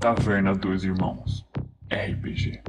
[0.00, 1.46] Taverna dos Irmãos
[1.90, 2.62] RPG.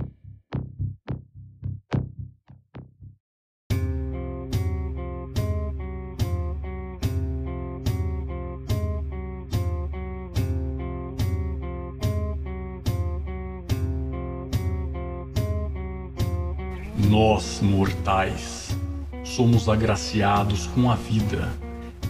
[17.09, 18.77] Nós, mortais,
[19.23, 21.48] somos agraciados com a vida.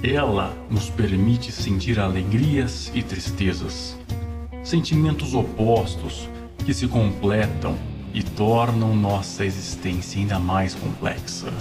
[0.02, 3.96] Ela nos permite sentir alegrias e tristezas,
[4.64, 6.30] sentimentos opostos
[6.66, 7.76] que se completam
[8.14, 11.52] e tornam nossa existência ainda mais complexa.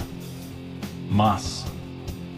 [1.09, 1.65] Mas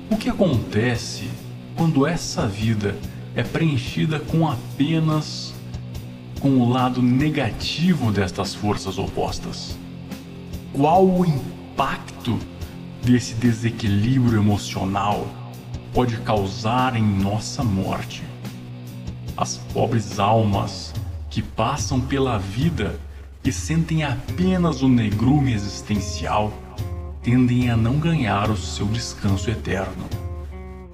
[0.10, 1.30] o que acontece
[1.76, 2.96] quando essa vida
[3.36, 5.54] é preenchida com apenas
[6.40, 9.78] com o lado negativo destas forças opostas?
[10.72, 12.38] Qual o impacto
[13.04, 15.28] desse desequilíbrio emocional
[15.94, 18.33] pode causar em nossa morte?
[19.36, 20.94] As pobres almas
[21.30, 23.00] que passam pela vida
[23.44, 26.54] e sentem apenas o negrume existencial
[27.24, 30.06] tendem a não ganhar o seu descanso eterno,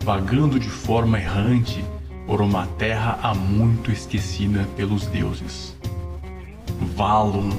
[0.01, 1.83] vagando de forma errante
[2.25, 5.75] por uma terra há muito esquecida pelos deuses.
[6.95, 7.49] Valum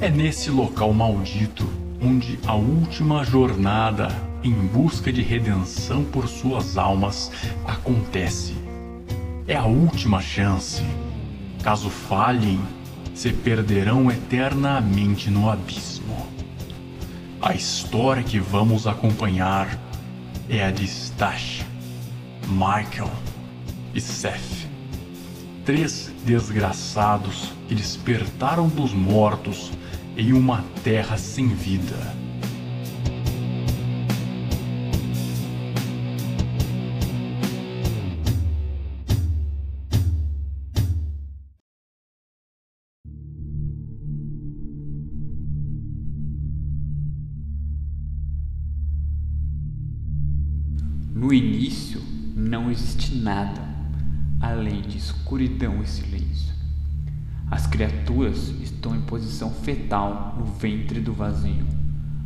[0.00, 1.68] é nesse local maldito
[2.00, 4.08] onde a última jornada
[4.44, 7.32] em busca de redenção por suas almas
[7.66, 8.67] acontece.
[9.48, 10.82] É a última chance.
[11.62, 12.60] Caso falhem,
[13.14, 16.26] se perderão eternamente no abismo.
[17.40, 19.78] A história que vamos acompanhar
[20.50, 21.64] é a de Stash,
[22.46, 23.10] Michael
[23.94, 24.68] e Seth.
[25.64, 29.72] Três desgraçados que despertaram dos mortos
[30.14, 32.17] em uma terra sem vida.
[51.28, 52.00] No início
[52.34, 53.60] não existe nada
[54.40, 56.54] além de escuridão e silêncio.
[57.50, 61.66] As criaturas estão em posição fetal no ventre do vazio.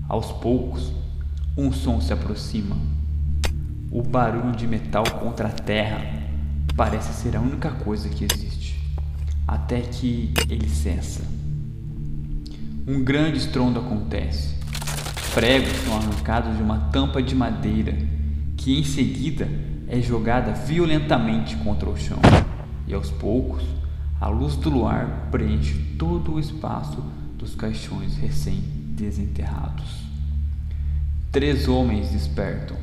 [0.08, 0.92] Aos poucos,
[1.58, 2.76] um som se aproxima.
[3.90, 6.22] O barulho de metal contra a terra
[6.76, 8.80] parece ser a única coisa que existe,
[9.48, 11.24] até que ele cessa.
[12.86, 14.54] Um grande estrondo acontece.
[15.34, 18.12] Pregos são arrancados de uma tampa de madeira,
[18.62, 19.48] que em seguida
[19.88, 22.20] é jogada violentamente contra o chão,
[22.86, 23.64] e aos poucos
[24.20, 27.04] a luz do luar preenche todo o espaço
[27.36, 30.04] dos caixões recém-desenterrados.
[31.32, 32.76] Três homens despertam.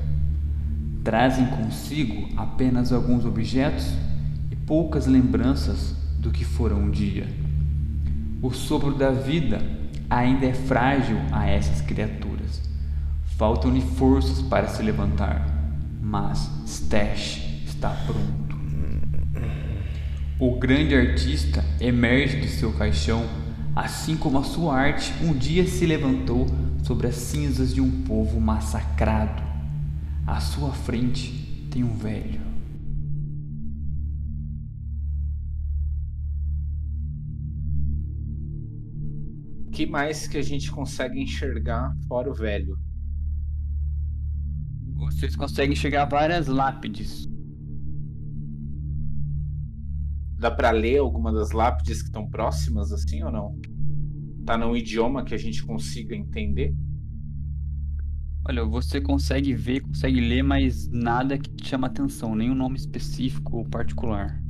[1.01, 3.87] Trazem consigo apenas alguns objetos
[4.51, 7.25] e poucas lembranças do que foram um dia.
[8.41, 9.61] O sopro da vida
[10.09, 12.61] ainda é frágil a essas criaturas.
[13.37, 15.48] Faltam-lhe forças para se levantar,
[16.01, 18.57] mas Stash está pronto.
[20.39, 23.25] O grande artista emerge de seu caixão,
[23.75, 26.47] assim como a sua arte um dia se levantou
[26.83, 29.43] sobre as cinzas de um povo massacrado.
[30.25, 32.39] À sua frente tem um velho.
[39.67, 42.77] O que mais que a gente consegue enxergar fora o velho?
[44.99, 47.25] Vocês conseguem chegar a várias lápides.
[50.37, 53.59] Dá pra ler alguma das lápides que estão próximas assim ou não?
[54.45, 56.75] Tá num idioma que a gente consiga entender?
[58.45, 63.57] Olha, você consegue ver, consegue ler, mas nada que te chama atenção, nenhum nome específico
[63.57, 64.41] ou particular.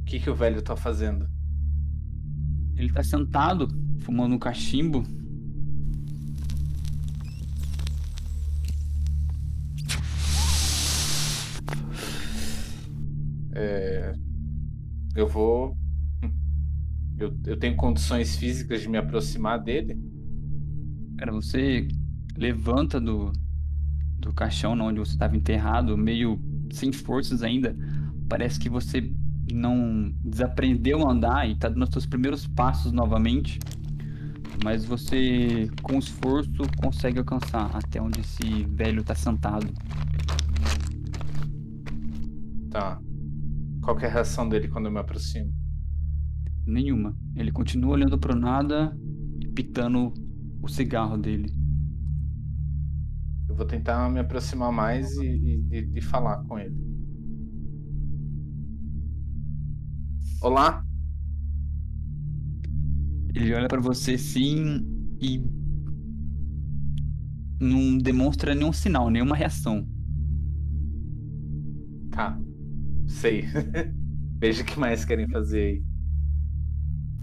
[0.00, 1.26] O que, que o velho tá fazendo?
[2.76, 3.68] Ele tá sentado,
[4.00, 5.02] fumando um cachimbo.
[13.54, 14.12] É,
[15.14, 15.76] eu vou.
[17.16, 19.96] Eu, eu tenho condições físicas de me aproximar dele?
[21.16, 21.86] Cara, você
[22.36, 23.30] levanta do,
[24.18, 26.40] do caixão onde você estava enterrado, meio
[26.72, 27.76] sem forças ainda.
[28.28, 29.12] Parece que você
[29.52, 33.60] não desaprendeu a andar e está dando os seus primeiros passos novamente.
[34.64, 39.66] Mas você, com esforço, consegue alcançar até onde esse velho está sentado.
[42.70, 43.03] Tá.
[43.84, 45.52] Qual que é a reação dele quando eu me aproximo?
[46.66, 47.14] Nenhuma.
[47.36, 48.96] Ele continua olhando pro nada
[49.38, 50.14] e pitando
[50.62, 51.52] o cigarro dele.
[53.46, 55.26] Eu vou tentar me aproximar mais e,
[55.70, 56.74] e, e falar com ele.
[60.40, 60.82] Olá?
[63.34, 64.80] Ele olha para você sim
[65.20, 65.44] e
[67.60, 69.86] não demonstra nenhum sinal, nenhuma reação.
[72.10, 72.43] Tá.
[73.14, 73.44] Sei.
[74.40, 75.84] Veja o que mais querem fazer aí.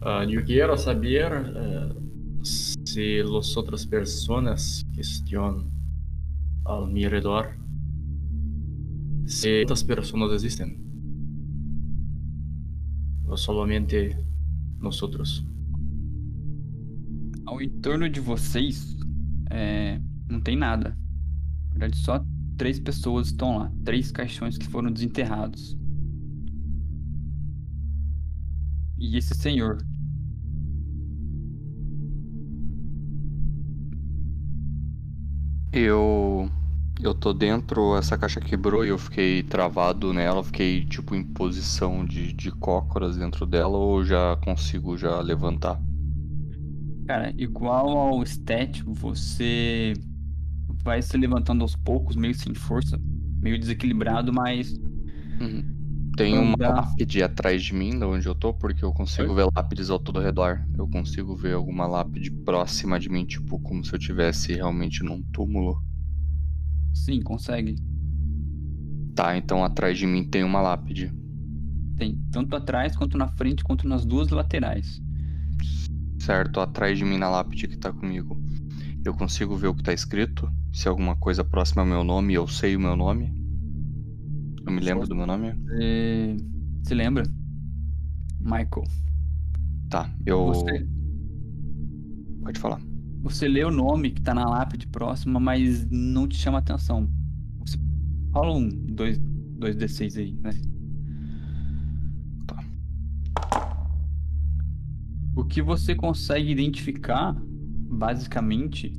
[0.02, 2.02] Uh, eu quero saber uh,
[2.44, 5.70] se as outras pessoas que estão
[6.64, 7.56] ao meu redor,
[9.28, 10.80] se outras pessoas existem.
[13.28, 14.18] Ou somente
[14.80, 15.46] nós outros.
[17.46, 18.98] Ao entorno de vocês,
[19.50, 20.98] é, não tem nada.
[21.68, 22.26] Na verdade, só
[22.58, 23.72] três pessoas estão lá.
[23.84, 25.81] Três caixões que foram desenterrados.
[29.02, 29.80] E esse senhor.
[35.74, 36.48] Eu.
[37.02, 42.06] Eu tô dentro, essa caixa quebrou e eu fiquei travado nela, fiquei tipo em posição
[42.06, 45.82] de, de cócoras dentro dela ou já consigo já levantar?
[47.08, 49.94] Cara, igual ao estético, você
[50.84, 53.00] vai se levantando aos poucos, meio sem força,
[53.42, 54.76] meio desequilibrado, mas.
[55.42, 55.71] Uhum.
[56.22, 59.90] Tem uma lápide atrás de mim, de onde eu tô, porque eu consigo ver lápides
[59.90, 60.64] ao todo redor.
[60.78, 65.24] Eu consigo ver alguma lápide próxima de mim, tipo, como se eu tivesse realmente num
[65.24, 65.84] túmulo.
[66.94, 67.76] Sim, consegue.
[69.16, 71.12] Tá, então atrás de mim tem uma lápide.
[71.98, 75.02] Tem, tanto atrás quanto na frente, quanto nas duas laterais.
[76.20, 78.40] Certo, atrás de mim na lápide que tá comigo.
[79.04, 80.48] Eu consigo ver o que tá escrito?
[80.72, 83.41] Se alguma coisa próxima ao meu nome, eu sei o meu nome?
[84.72, 85.52] Eu me lembro do meu nome?
[85.52, 86.38] Você
[86.84, 87.24] se lembra?
[88.40, 88.84] Michael.
[89.90, 90.46] Tá, eu.
[90.46, 90.88] Você...
[92.42, 92.82] Pode falar.
[93.22, 97.12] Você lê o nome que tá na lápide próxima, mas não te chama atenção.
[97.60, 97.78] Você
[98.32, 99.20] fala um 2
[99.60, 100.52] D6 aí, né?
[102.48, 102.64] Tá.
[105.36, 107.36] O que você consegue identificar,
[107.90, 108.94] basicamente,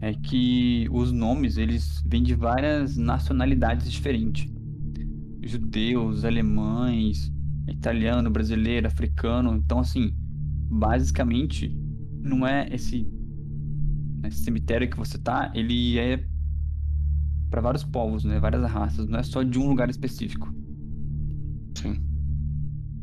[0.00, 4.55] é que os nomes eles vêm de várias nacionalidades diferentes
[5.46, 7.32] judeus, alemães,
[7.68, 9.54] italiano, brasileiro, africano.
[9.56, 10.12] Então, assim,
[10.70, 11.68] basicamente,
[12.20, 13.06] não é esse,
[14.24, 16.24] esse cemitério que você tá, ele é
[17.50, 18.38] para vários povos, né?
[18.40, 20.52] Várias raças, não é só de um lugar específico.
[21.76, 22.02] Sim.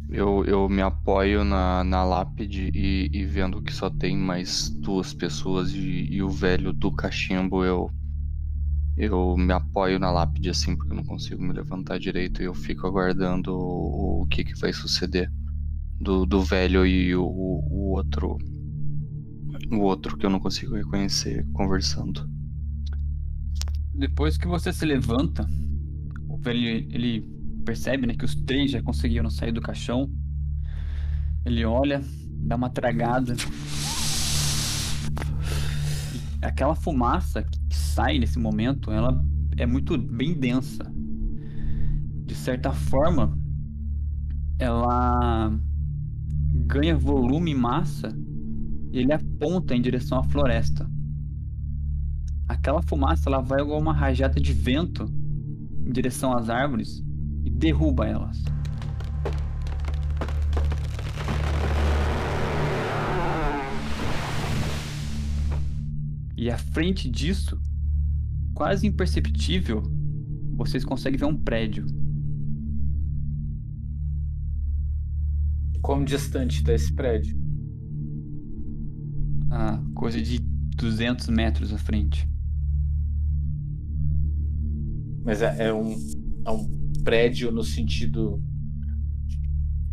[0.09, 5.13] Eu, eu me apoio na, na lápide e, e vendo que só tem mais duas
[5.13, 7.89] pessoas e, e o velho do cachimbo, eu
[8.95, 12.53] eu me apoio na lápide assim, porque eu não consigo me levantar direito e eu
[12.53, 15.31] fico aguardando o, o que, que vai suceder
[15.99, 18.37] do, do velho e o, o outro.
[19.71, 22.29] O outro que eu não consigo reconhecer conversando.
[23.93, 25.47] Depois que você se levanta,
[26.27, 27.25] o velho ele
[27.63, 30.11] percebe né, que os três já conseguiram sair do caixão.
[31.45, 32.01] Ele olha,
[32.39, 33.35] dá uma tragada.
[36.41, 39.23] Aquela fumaça sai nesse momento, ela
[39.57, 40.83] é muito bem densa.
[42.25, 43.37] De certa forma,
[44.57, 45.51] ela
[46.67, 48.09] ganha volume e massa
[48.91, 50.89] e ele aponta em direção à floresta.
[52.47, 55.05] Aquela fumaça ela vai igual uma rajada de vento
[55.85, 57.03] em direção às árvores
[57.43, 58.43] e derruba elas.
[66.43, 67.57] E à frente disso
[68.53, 69.81] quase imperceptível,
[70.57, 71.85] vocês conseguem ver um prédio.
[75.81, 77.39] Como distante está esse prédio?
[79.49, 80.37] Ah, coisa de
[80.75, 82.27] 200 metros à frente.
[85.23, 85.95] Mas é, é, um,
[86.45, 86.69] é um
[87.05, 88.43] prédio no sentido.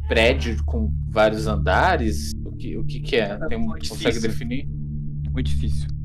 [0.08, 2.32] Prédio com vários andares?
[2.44, 3.38] O que, o que, que é?
[3.40, 4.66] é Tem, consegue definir?
[5.32, 5.99] Muito difícil.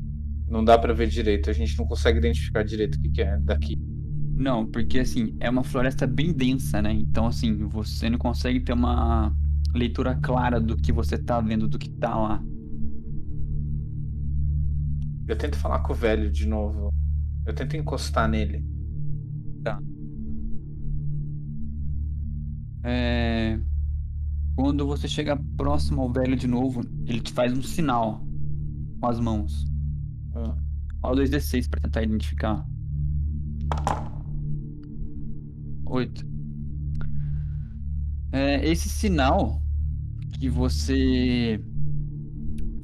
[0.48, 3.36] Não dá para ver direito, a gente não consegue identificar direito o que, que é
[3.38, 3.76] daqui.
[4.36, 6.92] Não, porque assim, é uma floresta bem densa, né?
[6.92, 9.34] Então, assim, você não consegue ter uma
[9.74, 12.42] leitura clara do que você tá vendo, do que tá lá.
[15.26, 16.92] Eu tento falar com o velho de novo.
[17.44, 18.64] Eu tento encostar nele.
[19.64, 19.80] Tá.
[22.84, 23.58] É...
[24.54, 28.24] Quando você chega próximo ao velho de novo, ele te faz um sinal
[29.00, 29.64] com as mãos.
[30.36, 30.54] Ah.
[31.02, 32.66] Rola 2d6 pra tentar identificar.
[35.86, 36.26] 8.
[38.32, 39.62] É, esse sinal
[40.38, 41.60] que você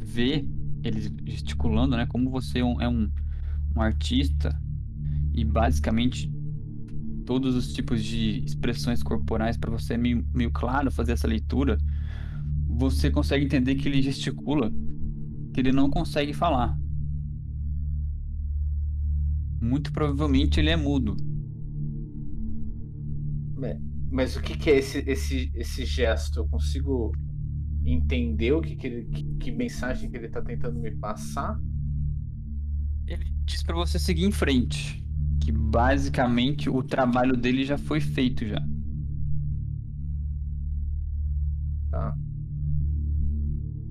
[0.00, 0.47] vê
[0.82, 2.06] eles gesticulando, né?
[2.06, 3.11] Como você é um, é um,
[3.76, 4.59] um artista
[5.35, 6.32] e basicamente
[7.26, 11.76] todos os tipos de expressões corporais para você é meio, meio claro fazer essa leitura.
[12.66, 14.73] você consegue entender que ele gesticula,
[15.52, 16.78] que ele não consegue falar.
[19.62, 21.16] Muito provavelmente ele é mudo.
[24.12, 26.40] Mas o que, que é esse, esse, esse gesto?
[26.40, 27.12] Eu consigo
[27.83, 31.59] entender o que, que, ele, que, que mensagem que ele tá tentando me passar?
[33.07, 35.02] Ele diz para você seguir em frente,
[35.40, 38.62] que basicamente o trabalho dele já foi feito já.
[41.90, 42.14] Tá.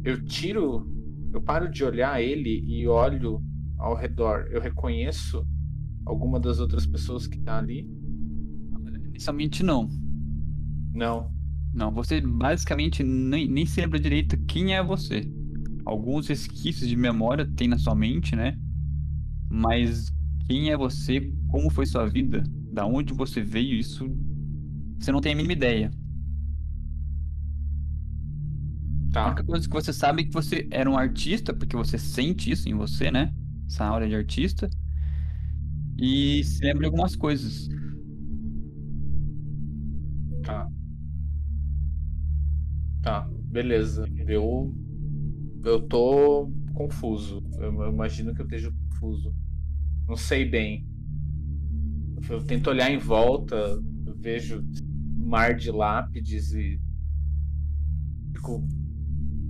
[0.04, 0.88] Eu tiro,
[1.34, 3.42] eu paro de olhar ele e olho
[3.80, 4.48] ao redor.
[4.52, 5.44] Eu reconheço
[6.06, 7.88] alguma das outras pessoas que tá ali?
[9.10, 9.90] Inicialmente não.
[10.94, 11.32] Não.
[11.74, 15.30] Não, você basicamente nem, nem se lembra direito quem é você.
[15.86, 18.58] Alguns resquícios de memória tem na sua mente, né?
[19.50, 20.12] Mas
[20.48, 24.10] quem é você, como foi sua vida, da onde você veio, isso
[25.00, 25.92] você não tem a mínima ideia.
[29.12, 29.24] Tá.
[29.24, 32.52] A única coisa que você sabe é que você era um artista, porque você sente
[32.52, 33.34] isso em você, né?
[33.68, 34.70] Essa aura de artista.
[36.02, 37.70] E se lembra de algumas coisas.
[40.44, 40.68] Tá.
[43.04, 44.06] Tá, beleza.
[44.28, 44.76] Eu.
[45.64, 47.44] Eu tô confuso.
[47.60, 49.32] Eu, eu imagino que eu esteja confuso.
[50.08, 50.88] Não sei bem.
[52.28, 54.64] Eu tento olhar em volta, eu vejo
[55.16, 56.80] mar de lápides e
[58.34, 58.68] fico,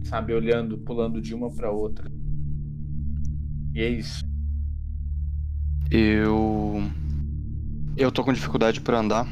[0.03, 2.11] sabe, olhando, pulando de uma para outra.
[3.73, 4.30] E é isso.
[5.91, 6.81] Eu.
[7.95, 9.27] Eu tô com dificuldade para andar.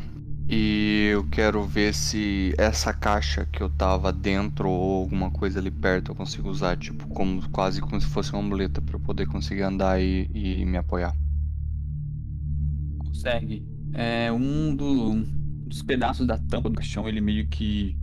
[0.51, 5.69] E eu quero ver se essa caixa que eu tava dentro ou alguma coisa ali
[5.69, 9.27] perto eu consigo usar, tipo, como quase como se fosse uma muleta para eu poder
[9.27, 11.15] conseguir andar e, e me apoiar.
[12.97, 13.65] Consegue.
[13.93, 15.23] É um do-
[15.67, 17.97] dos pedaços da tampa do caixão, ele meio que.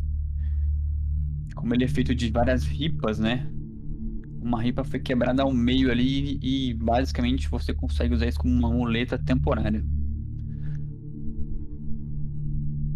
[1.56, 3.48] Como ele é feito de várias ripas, né?
[4.40, 8.70] Uma ripa foi quebrada ao meio ali e basicamente você consegue usar isso como uma
[8.70, 9.84] muleta temporária.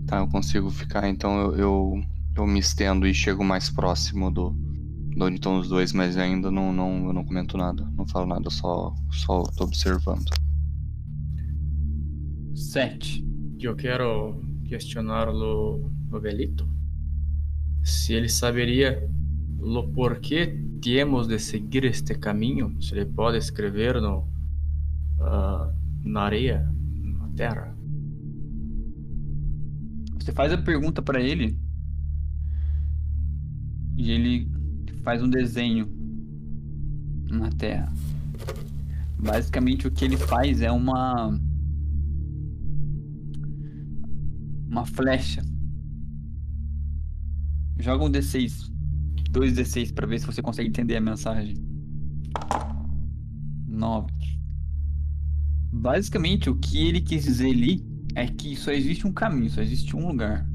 [0.06, 2.04] Tá, eu consigo ficar, então eu, eu,
[2.36, 4.54] eu me estendo e chego mais próximo do,
[5.10, 8.26] de onde estão os dois, mas ainda não, não, eu não comento nada, não falo
[8.26, 10.30] nada, só, só tô observando.
[12.54, 13.24] Sete.
[13.60, 16.66] Eu quero questionar o Novelito
[17.82, 19.08] se ele saberia
[19.60, 24.28] o porquê temos de seguir este caminho, se ele pode escrever no,
[25.20, 27.76] ah, na areia, na terra.
[30.18, 31.58] Você faz a pergunta pra ele
[33.96, 34.50] e ele
[35.02, 35.88] faz um desenho
[37.30, 37.92] na Terra.
[39.18, 41.38] Basicamente o que ele faz é uma
[44.68, 45.42] uma flecha.
[47.78, 48.70] Joga um D6,
[49.30, 51.56] dois D6 pra ver se você consegue entender a mensagem.
[53.66, 54.12] Nove.
[55.72, 57.84] Basicamente o que ele quis dizer ali
[58.14, 60.46] é que só existe um caminho, só existe um lugar.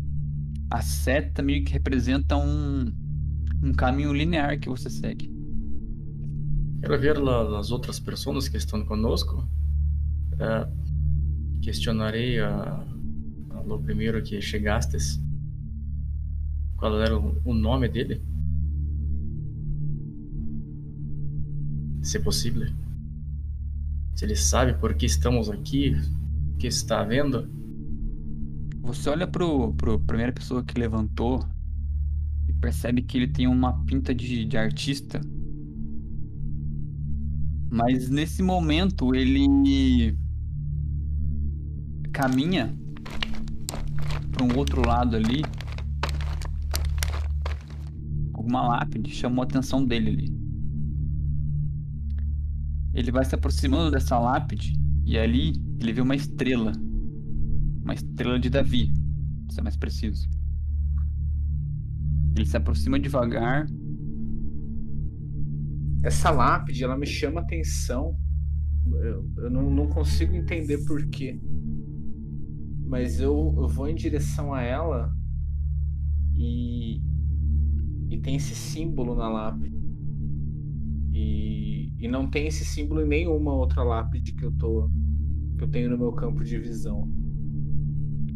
[0.70, 2.92] A seta meio que representa um,
[3.64, 5.34] um caminho linear que você segue.
[6.82, 7.18] Quero ver
[7.58, 9.48] as outras pessoas que estão conosco.
[10.38, 10.68] Eh,
[11.62, 12.86] questionarei a,
[13.52, 15.20] a primeiro que chegastes.
[16.76, 18.22] Qual era o, o nome dele?
[22.06, 22.68] Se possível.
[24.14, 25.96] Se ele sabe por que estamos aqui,
[26.54, 27.50] o que está vendo.
[28.84, 31.44] Você olha pro, pro primeira pessoa que levantou
[32.48, 35.20] e percebe que ele tem uma pinta de, de artista.
[37.72, 40.16] Mas nesse momento ele
[42.14, 42.72] caminha
[44.32, 45.42] para um outro lado ali.
[48.32, 50.45] Alguma lápide chamou a atenção dele ali.
[52.96, 54.74] Ele vai se aproximando dessa lápide
[55.06, 56.72] e ali ele vê uma estrela.
[57.84, 58.92] Uma estrela de Davi,
[59.46, 60.28] pra ser mais preciso.
[62.36, 63.68] Ele se aproxima devagar.
[66.04, 68.18] Essa lápide, ela me chama atenção.
[68.86, 71.40] Eu, eu não, não consigo entender por quê.
[72.88, 75.12] Mas eu, eu vou em direção a ela
[76.34, 77.02] e,
[78.10, 79.65] e tem esse símbolo na lápide.
[82.06, 84.88] E, não tem esse símbolo em nenhuma outra lápide que eu tô
[85.58, 87.10] que eu tenho no meu campo de visão.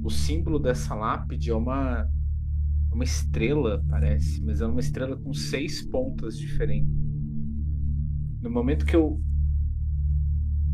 [0.04, 2.10] O símbolo dessa lápide é uma
[2.92, 6.92] uma estrela, parece, mas é uma estrela com seis pontas diferentes.
[8.42, 9.22] No momento que eu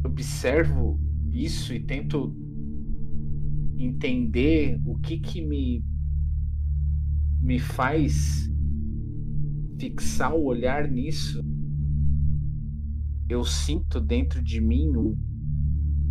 [0.06, 0.98] observo
[1.34, 2.34] isso e tento
[3.78, 5.84] entender o que que me
[7.42, 8.50] me faz
[9.78, 11.44] fixar o olhar nisso,
[13.28, 15.18] eu sinto dentro de mim um,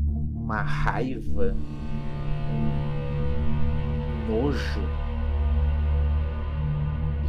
[0.07, 1.55] uma raiva,
[2.51, 2.85] um
[4.29, 4.81] nojo.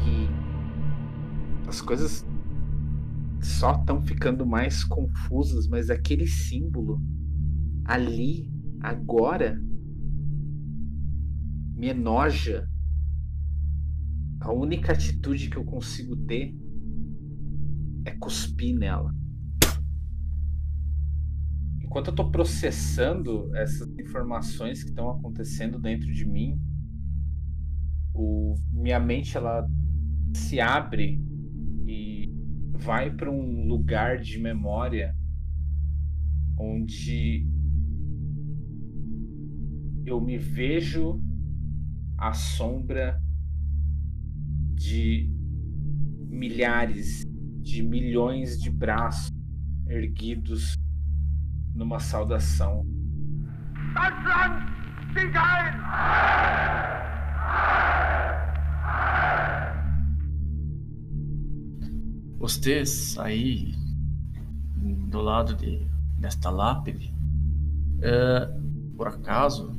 [0.07, 0.27] E
[1.67, 2.25] as coisas
[3.41, 6.99] só estão ficando mais confusas, mas aquele símbolo
[7.85, 8.51] ali,
[8.81, 9.61] agora,
[11.75, 12.67] me enoja.
[14.39, 16.55] A única atitude que eu consigo ter
[18.05, 19.13] é cuspir nela.
[21.95, 26.59] Enquanto eu estou processando essas informações que estão acontecendo dentro de mim,
[28.13, 29.65] o, minha mente ela
[30.33, 31.23] se abre
[31.87, 32.29] e
[32.73, 35.15] vai para um lugar de memória
[36.59, 37.47] onde
[40.05, 41.23] eu me vejo
[42.17, 43.17] à sombra
[44.73, 45.31] de
[46.27, 47.23] milhares,
[47.61, 49.31] de milhões de braços
[49.87, 50.75] erguidos
[51.75, 52.85] numa saudação.
[55.11, 55.85] Stieg ein!
[62.37, 63.73] Vocês aí
[65.09, 65.87] do lado de,
[66.19, 67.13] desta lápide,
[68.01, 68.47] é,
[68.95, 69.71] por acaso,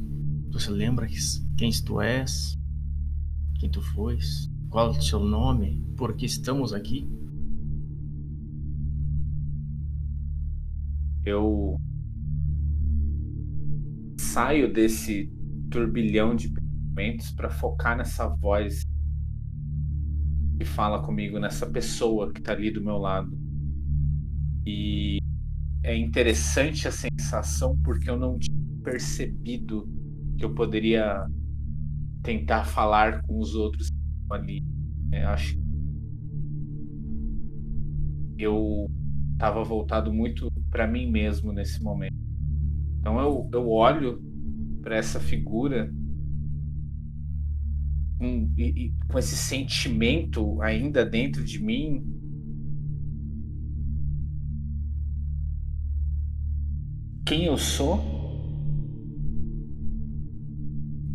[0.50, 1.06] você lembra
[1.56, 2.58] quem tu és?
[3.58, 4.50] Quem tu fois?
[4.70, 5.84] Qual o seu nome?
[5.96, 7.08] Por que estamos aqui?
[11.26, 11.76] Eu
[14.16, 15.28] saio desse
[15.70, 18.82] turbilhão de pensamentos para focar nessa voz
[20.56, 23.36] que fala comigo, nessa pessoa que está ali do meu lado.
[24.64, 25.18] E
[25.82, 29.88] é interessante a sensação porque eu não tinha percebido
[30.38, 31.26] que eu poderia
[32.22, 33.88] tentar falar com os outros
[34.30, 34.64] ali.
[35.10, 35.58] É, acho
[38.38, 38.86] eu
[39.32, 42.14] estava voltado muito para mim mesmo nesse momento.
[43.00, 44.22] Então eu, eu olho
[44.82, 45.90] para essa figura
[48.18, 52.04] com, e, e, com esse sentimento ainda dentro de mim.
[57.24, 57.98] Quem eu sou?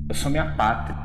[0.10, 0.98] Eu sou minha pátria.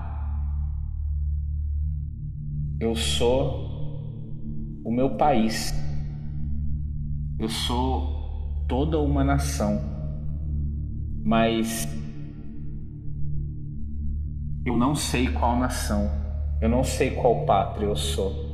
[2.81, 5.75] Eu sou o meu país.
[7.39, 8.16] Eu sou
[8.67, 9.81] toda uma nação.
[11.25, 11.89] Mas
[14.65, 16.11] eu não sei qual nação.
[16.61, 18.47] Eu não sei qual pátria eu sou.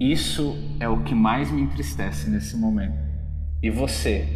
[0.00, 2.98] Isso é o que mais me entristece nesse momento.
[3.62, 4.26] E você?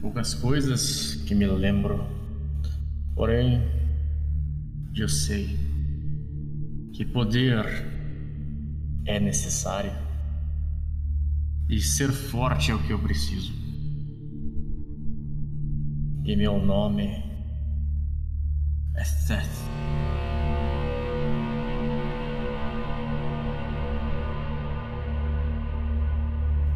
[0.00, 2.06] Poucas coisas que me lembro.
[3.14, 3.60] Porém,
[4.96, 5.58] eu sei
[6.94, 7.64] que poder
[9.04, 10.03] é necessário.
[11.68, 13.52] E ser forte é o que eu preciso.
[16.24, 17.22] E meu nome
[18.94, 19.48] é Seth.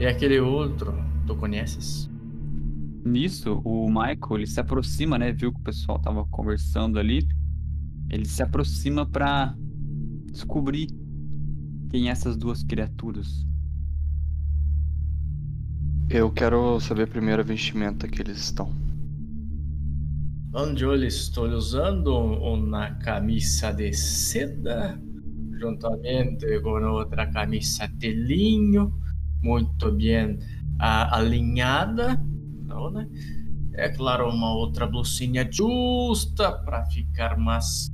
[0.00, 0.94] E aquele outro,
[1.26, 2.08] tu conheces?
[3.04, 5.32] Nisso, o Michael, ele se aproxima, né?
[5.32, 7.26] Viu que o pessoal tava conversando ali.
[8.08, 9.56] Ele se aproxima para
[10.30, 10.86] descobrir
[11.90, 13.47] quem é essas duas criaturas.
[16.10, 18.72] Eu quero saber primeiro a vestimenta que eles estão.
[20.54, 24.98] Onde eu estou usando uma camisa de seda,
[25.60, 28.92] juntamente com outra camisa de linho,
[29.42, 30.38] muito bem
[30.78, 32.18] alinhada,
[32.64, 33.06] não, né?
[33.74, 37.88] É claro, uma outra blusinha justa para ficar mais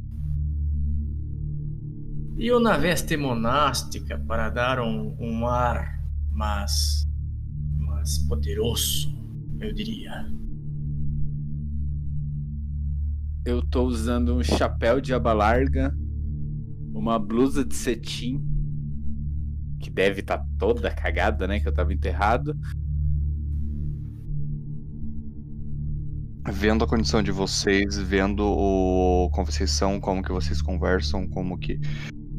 [2.36, 6.00] e uma veste monástica para dar um, um ar
[6.32, 7.06] mais,
[8.04, 9.14] mais poderoso,
[9.58, 10.26] eu diria.
[13.46, 15.94] Eu tô usando um chapéu de aba larga,
[16.92, 18.44] uma blusa de cetim,
[19.80, 21.60] que deve estar tá toda cagada, né?
[21.60, 22.54] Que eu tava enterrado.
[26.52, 31.56] Vendo a condição de vocês, vendo o como vocês são, como que vocês conversam, como
[31.58, 31.80] que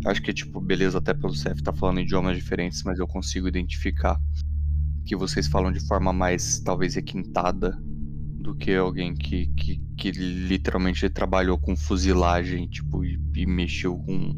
[0.05, 4.21] Acho que, tipo, beleza, até pelo CF tá falando idiomas diferentes, mas eu consigo identificar
[5.05, 7.77] que vocês falam de forma mais, talvez, requintada
[8.39, 14.35] do que alguém que, que, que literalmente trabalhou com fuzilagem, tipo, e, e mexeu com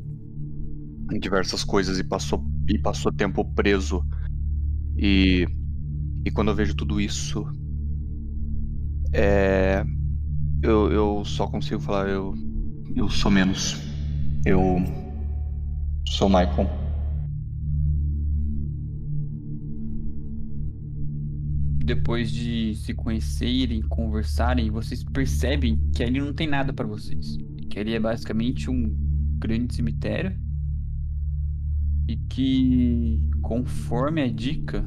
[1.19, 4.03] diversas coisas e passou, e passou tempo preso.
[4.97, 5.47] E,
[6.25, 7.45] e quando eu vejo tudo isso,
[9.13, 9.83] é,
[10.61, 12.33] eu, eu só consigo falar, eu,
[12.95, 13.77] eu sou menos.
[14.45, 14.81] Eu
[16.09, 16.86] Sou Michael.
[21.87, 27.37] Depois de se conhecerem, conversarem, vocês percebem que ali não tem nada para vocês.
[27.69, 28.93] Que ali é basicamente um
[29.39, 30.37] grande cemitério
[32.05, 34.85] e que conforme a dica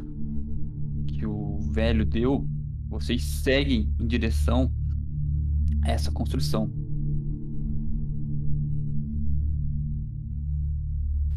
[1.07, 2.47] que o velho deu,
[2.87, 4.71] vocês seguem em direção
[5.83, 6.71] a essa construção.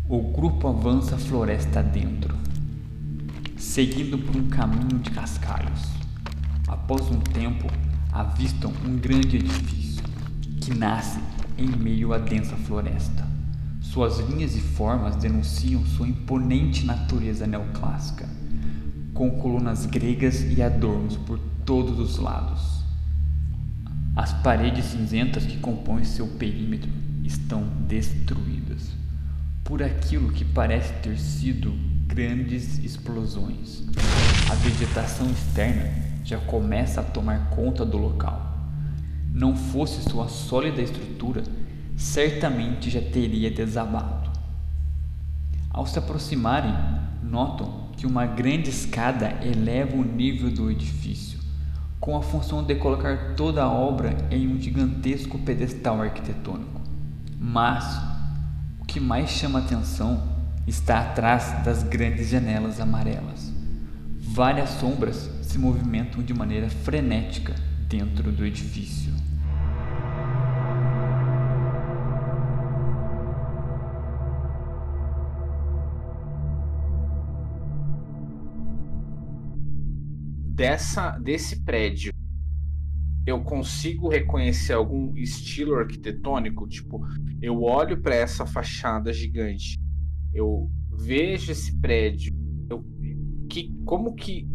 [0.10, 2.36] O grupo avança a floresta dentro,
[3.63, 5.82] seguindo por um caminho de cascalhos.
[6.67, 7.67] Após um tempo,
[8.12, 10.04] avistam um grande edifício
[10.62, 11.19] que nasce
[11.58, 13.26] em meio à densa floresta.
[13.82, 18.28] Suas linhas e formas denunciam sua imponente natureza neoclássica,
[19.13, 22.84] com colunas gregas e adornos por todos os lados.
[24.15, 26.91] As paredes cinzentas que compõem seu perímetro
[27.23, 28.91] estão destruídas
[29.63, 33.82] por aquilo que parece ter sido grandes explosões.
[34.52, 35.91] A vegetação externa
[36.23, 38.56] já começa a tomar conta do local.
[39.34, 41.41] Não fosse sua sólida estrutura,
[41.97, 44.30] certamente já teria desabado.
[45.71, 46.76] Ao se aproximarem,
[47.23, 51.39] notam que uma grande escada eleva o nível do edifício,
[51.99, 56.80] com a função de colocar toda a obra em um gigantesco pedestal arquitetônico.
[57.39, 57.84] Mas
[58.80, 60.33] o que mais chama atenção
[60.67, 63.52] está atrás das grandes janelas amarelas.
[64.19, 67.54] Várias sombras se movimentam de maneira frenética
[67.88, 69.13] dentro do edifício.
[80.63, 82.13] dessa desse prédio
[83.26, 86.67] eu consigo reconhecer algum estilo arquitetônico?
[86.67, 87.02] Tipo,
[87.41, 89.78] eu olho para essa fachada gigante,
[90.34, 92.34] eu vejo esse prédio,
[92.69, 92.84] eu,
[93.50, 94.48] que, como que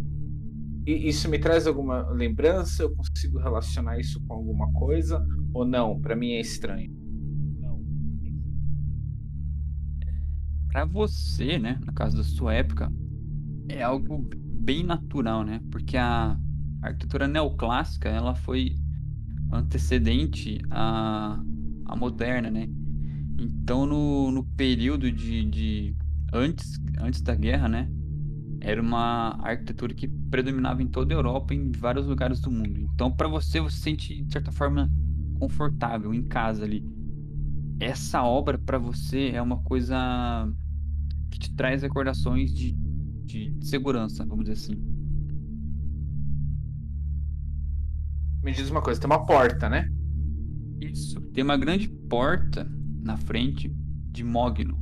[0.87, 2.83] isso me traz alguma lembrança?
[2.83, 5.25] Eu consigo relacionar isso com alguma coisa?
[5.53, 6.01] Ou não?
[6.01, 6.91] Para mim é estranho.
[10.69, 12.93] Para você, né, no caso da sua época,
[13.69, 14.29] é algo
[14.61, 15.61] bem natural, né?
[15.71, 16.38] Porque a
[16.83, 18.75] arquitetura neoclássica, ela foi
[19.53, 21.43] antecedente à,
[21.87, 22.69] à moderna, né?
[23.38, 25.96] Então, no, no período de, de
[26.33, 27.88] antes, antes da guerra, né?
[28.61, 32.81] Era uma arquitetura que predominava em toda a Europa e em vários lugares do mundo.
[32.81, 34.90] Então, para você, você se sente, de certa forma,
[35.38, 36.85] confortável em casa ali.
[37.79, 39.96] Essa obra, para você, é uma coisa
[41.31, 42.77] que te traz recordações de
[43.29, 44.83] de segurança, vamos dizer assim.
[48.42, 49.87] Me diz uma coisa, tem uma porta, né?
[50.81, 51.20] Isso.
[51.33, 52.66] Tem uma grande porta
[53.09, 53.75] na frente
[54.12, 54.79] de mogno.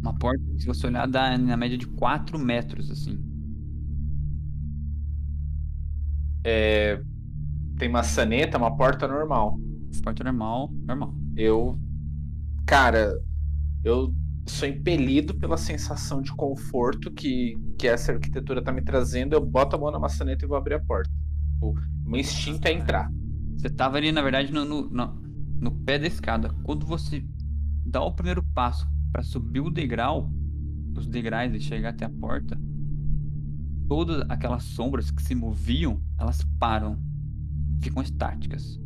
[0.00, 3.18] Uma porta, se você olhar, dá na média de 4 metros, assim.
[6.42, 7.02] É...
[7.76, 9.58] Tem maçaneta, uma porta normal.
[10.02, 11.14] Porta normal, normal.
[11.36, 11.78] Eu.
[12.64, 13.12] Cara,
[13.84, 14.14] eu
[14.46, 19.76] sou impelido pela sensação de conforto que, que essa arquitetura tá me trazendo, eu boto
[19.76, 21.10] a mão na maçaneta e vou abrir a porta.
[21.60, 23.10] O meu instinto é entrar.
[23.56, 25.27] Você tava ali, na verdade, no, no, no,
[25.60, 26.54] no pé da escada.
[26.62, 27.24] Quando você
[27.84, 30.30] dá o primeiro passo para subir o degrau,
[30.96, 32.58] os degraus e chegar até a porta,
[33.88, 36.98] todas aquelas sombras que se moviam, elas param,
[37.80, 38.78] ficam estáticas.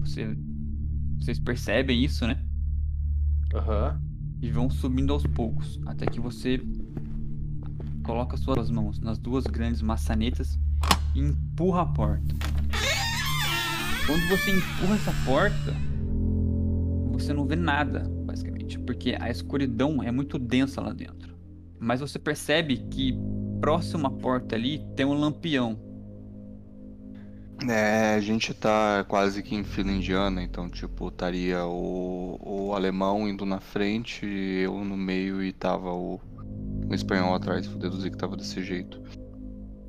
[0.00, 0.36] Você,
[1.18, 2.42] vocês percebem isso, né?
[3.54, 4.00] Uhum.
[4.42, 6.60] E vão subindo aos poucos, até que você
[8.02, 10.58] coloca suas mãos nas duas grandes maçanetas
[11.14, 12.34] e empurra a porta.
[14.10, 15.72] Quando você empurra essa porta,
[17.12, 21.38] você não vê nada, basicamente, porque a escuridão é muito densa lá dentro.
[21.78, 23.16] Mas você percebe que
[23.60, 25.78] próximo à porta ali tem um lampião
[27.68, 33.28] é, a gente tá quase que em fila indiana, então, tipo, estaria o, o alemão
[33.28, 36.18] indo na frente, eu no meio e tava o,
[36.88, 39.00] o espanhol atrás, vou deduzir que tava desse jeito.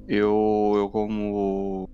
[0.07, 1.89] Eu, eu como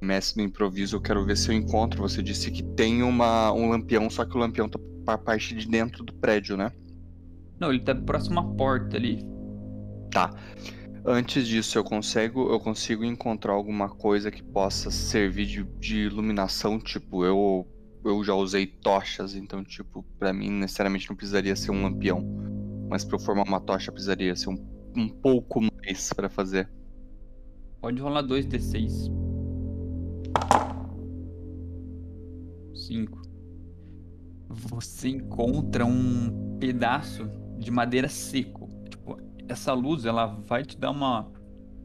[0.00, 2.00] mestre do improviso, eu quero ver se eu encontro.
[2.02, 5.68] Você disse que tem uma, um lampião, só que o lampião tá pra parte de
[5.68, 6.72] dentro do prédio, né?
[7.58, 9.24] Não, ele tá próximo à porta ali.
[10.10, 10.30] Tá.
[11.04, 16.78] Antes disso, eu consigo, eu consigo encontrar alguma coisa que possa servir de, de iluminação,
[16.78, 17.66] tipo, eu
[18.04, 22.24] eu já usei tochas, então, tipo, para mim necessariamente não precisaria ser um lampião.
[22.88, 24.58] Mas para eu formar uma tocha precisaria ser um,
[24.96, 26.68] um pouco mais para fazer.
[27.80, 29.10] Pode rolar 2d6.
[32.74, 33.20] 5.
[34.50, 38.68] você encontra um pedaço de madeira seco.
[38.88, 39.16] Tipo,
[39.48, 41.30] essa luz ela vai te dar uma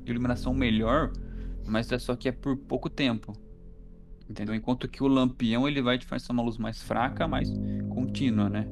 [0.06, 1.12] iluminação melhor,
[1.68, 3.34] mas é só que é por pouco tempo.
[4.28, 4.56] Entendeu?
[4.56, 7.52] Enquanto que o lampião ele vai te fazer uma luz mais fraca, mais
[7.90, 8.68] contínua, né?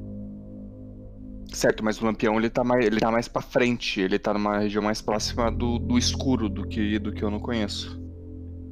[1.54, 4.58] Certo, mas o lampião ele tá mais, ele tá mais pra frente, ele tá numa
[4.58, 8.02] região mais próxima do, do escuro do que, do que eu não conheço.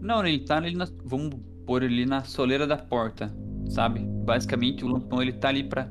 [0.00, 1.30] Não, ele tá ali na, vamos
[1.64, 3.32] pôr ele na soleira da porta,
[3.68, 4.00] sabe?
[4.00, 5.88] Basicamente o lampião ele tá ali para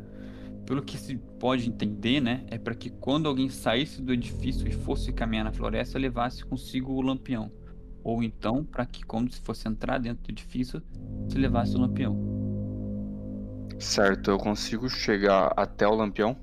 [0.66, 4.72] pelo que se pode entender, né, é para que quando alguém saísse do edifício e
[4.72, 7.52] fosse caminhar na floresta, levasse consigo o lampião.
[8.04, 10.82] Ou então, para que quando se fosse entrar dentro do edifício,
[11.30, 12.18] se levasse o lampião.
[13.80, 16.38] Certo, eu consigo chegar até o lampião?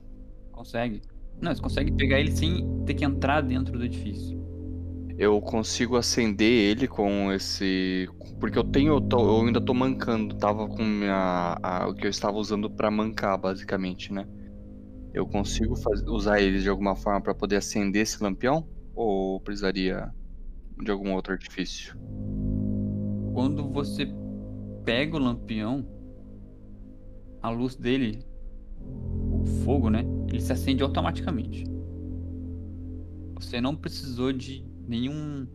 [0.59, 1.03] Consegue.
[1.41, 4.37] Não, você consegue pegar ele sem ter que entrar dentro do edifício.
[5.17, 8.09] Eu consigo acender ele com esse.
[8.41, 8.95] Porque eu tenho.
[8.95, 10.35] Eu, tô, eu ainda tô mancando.
[10.35, 14.27] Tava com minha, a, o que eu estava usando para mancar, basicamente, né?
[15.15, 18.69] Eu consigo faz, usar ele de alguma forma para poder acender esse lampião?
[18.97, 20.13] Ou precisaria
[20.83, 21.97] de algum outro artifício?
[23.33, 24.09] Quando você
[24.85, 25.87] pega o lampião,
[27.41, 28.27] a luz dele,
[29.65, 30.05] fogo, né?
[30.29, 31.65] ele se acende automaticamente.
[33.35, 35.47] Você não precisou de nenhum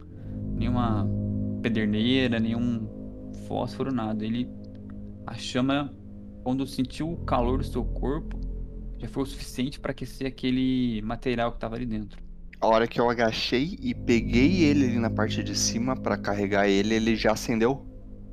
[0.55, 1.07] nenhuma
[1.61, 2.87] pederneira, nenhum
[3.47, 4.25] fósforo, nada.
[4.25, 4.49] Ele
[5.25, 5.93] a chama
[6.43, 8.39] quando sentiu o calor do seu corpo
[8.99, 12.21] já foi o suficiente para aquecer aquele material que estava ali dentro.
[12.61, 16.69] A hora que eu agachei e peguei ele ali na parte de cima para carregar
[16.69, 17.85] ele, ele já acendeu?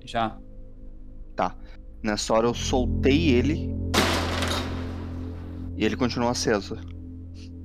[0.04, 0.38] Já.
[1.34, 1.56] Tá.
[2.02, 3.74] Nessa hora eu soltei ele
[5.80, 6.76] e ele continuou aceso.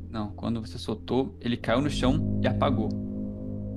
[0.10, 2.88] Não, quando você soltou, ele caiu no chão e apagou.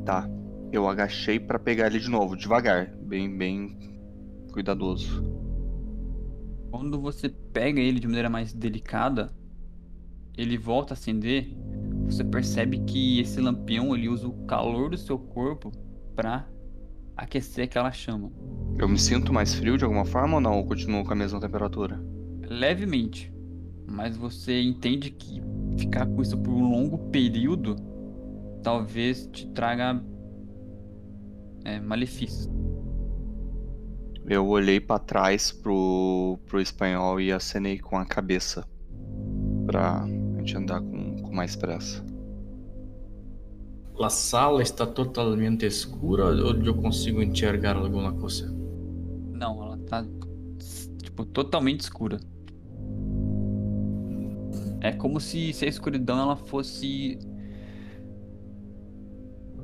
[0.05, 0.31] Tá.
[0.71, 3.77] Eu agachei para pegar ele de novo, devagar, bem, bem
[4.53, 5.25] cuidadoso.
[6.71, 9.35] Quando você pega ele de maneira mais delicada,
[10.37, 11.53] ele volta a acender.
[12.05, 15.73] Você percebe que esse lampião ele usa o calor do seu corpo
[16.15, 16.49] para
[17.17, 18.31] aquecer aquela chama.
[18.79, 20.59] Eu me sinto mais frio de alguma forma ou não?
[20.59, 22.01] Ou continuo com a mesma temperatura?
[22.49, 23.37] Levemente
[23.89, 25.43] mas você entende que
[25.79, 27.77] ficar com isso por um longo período
[28.63, 30.03] talvez te traga
[31.65, 32.51] é, malefícios.
[34.27, 38.63] Eu olhei para trás pro, pro espanhol e acenei com a cabeça
[39.65, 42.05] pra gente andar com, com mais pressa.
[44.01, 48.49] A sala está totalmente escura ou eu consigo enxergar alguma coisa?
[49.33, 50.07] Não, ela tá
[51.03, 52.21] tipo totalmente escura.
[54.81, 57.19] É como se, se a escuridão ela fosse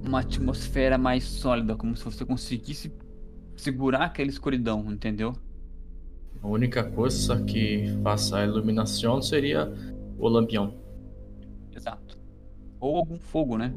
[0.07, 2.93] uma atmosfera mais sólida, como se você conseguisse
[3.57, 5.35] segurar aquela escuridão, entendeu?
[6.43, 9.73] A única coisa que faça a iluminação seria
[10.19, 10.75] o lampião.
[11.75, 12.19] Exato.
[12.79, 13.73] Ou algum fogo, né?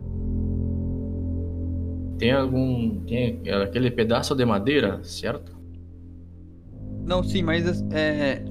[2.17, 3.05] Tem algum.
[3.05, 5.55] Tem aquele pedaço de madeira, certo?
[7.05, 8.43] Não, sim, mas é.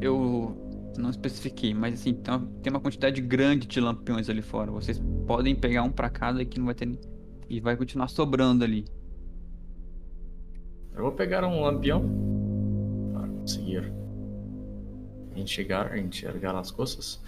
[0.00, 0.61] Eu
[0.98, 4.70] não especifiquei, mas assim, tem uma quantidade grande de lampiões ali fora.
[4.70, 6.98] Vocês podem pegar um para cada e que não vai ter.
[7.48, 8.84] E vai continuar sobrando ali.
[10.94, 12.02] Eu vou pegar um lampião
[13.12, 13.92] para conseguir
[15.34, 17.22] enxergar, enxergar as coisas.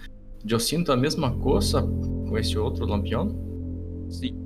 [0.47, 3.29] Eu sinto a mesma coisa com esse outro lampião?
[4.09, 4.39] Sim.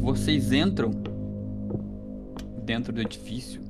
[0.00, 0.90] Vocês entram
[2.64, 3.62] dentro do edifício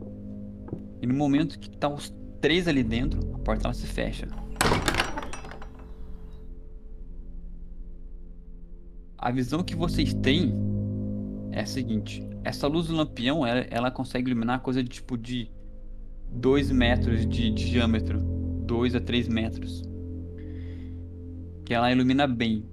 [1.02, 4.28] e no momento que tá os três ali dentro, a porta ela se fecha.
[9.18, 10.54] A visão que vocês têm
[11.50, 15.50] é a seguinte: essa luz do lampião ela, ela consegue iluminar coisa de tipo de
[16.30, 19.82] 2 metros de, de diâmetro 2 a 3 metros.
[21.64, 22.64] Que ela ilumina bem.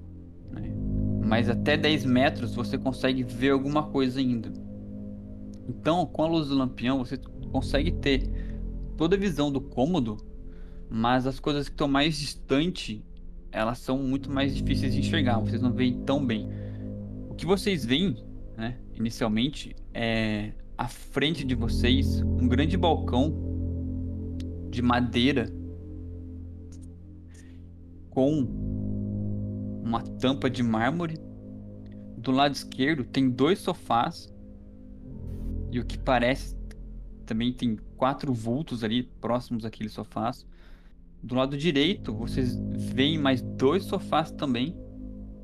[0.52, 0.72] Né?
[1.26, 4.52] Mas até 10 metros você consegue ver alguma coisa ainda.
[5.68, 7.18] Então, com a luz do lampião, você
[7.52, 8.30] consegue ter
[8.98, 10.18] toda a visão do cômodo,
[10.90, 13.02] mas as coisas que estão mais distantes,
[13.52, 16.48] elas são muito mais difíceis de enxergar, vocês não veem tão bem.
[17.30, 18.18] O que vocês veem,
[18.58, 23.34] né, inicialmente, é à frente de vocês um grande balcão
[24.70, 25.52] de madeira
[28.10, 28.44] com
[29.84, 31.18] uma tampa de mármore.
[32.18, 34.32] Do lado esquerdo tem dois sofás
[35.72, 36.59] e o que parece
[37.30, 40.46] também tem quatro vultos ali próximos àqueles sofás.
[41.22, 42.58] Do lado direito, vocês
[42.94, 44.76] veem mais dois sofás também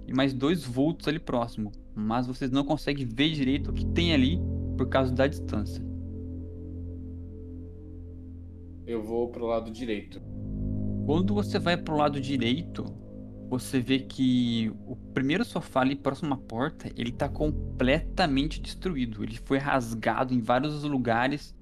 [0.07, 4.13] e mais dois vultos ali próximo, mas vocês não conseguem ver direito o que tem
[4.13, 4.39] ali
[4.77, 5.83] por causa da distância.
[8.85, 10.21] eu vou pro lado direito.
[11.05, 12.85] Quando você vai pro lado direito,
[13.49, 19.23] você vê que o primeiro sofá ali próximo à porta, ele tá completamente destruído.
[19.23, 21.55] Ele foi rasgado em vários lugares.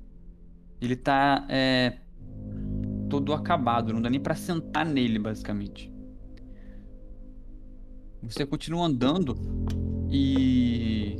[0.83, 1.97] Ele tá é,
[3.09, 5.89] todo acabado, não dá nem pra sentar nele, basicamente.
[8.21, 9.33] Você continua andando
[10.11, 11.15] e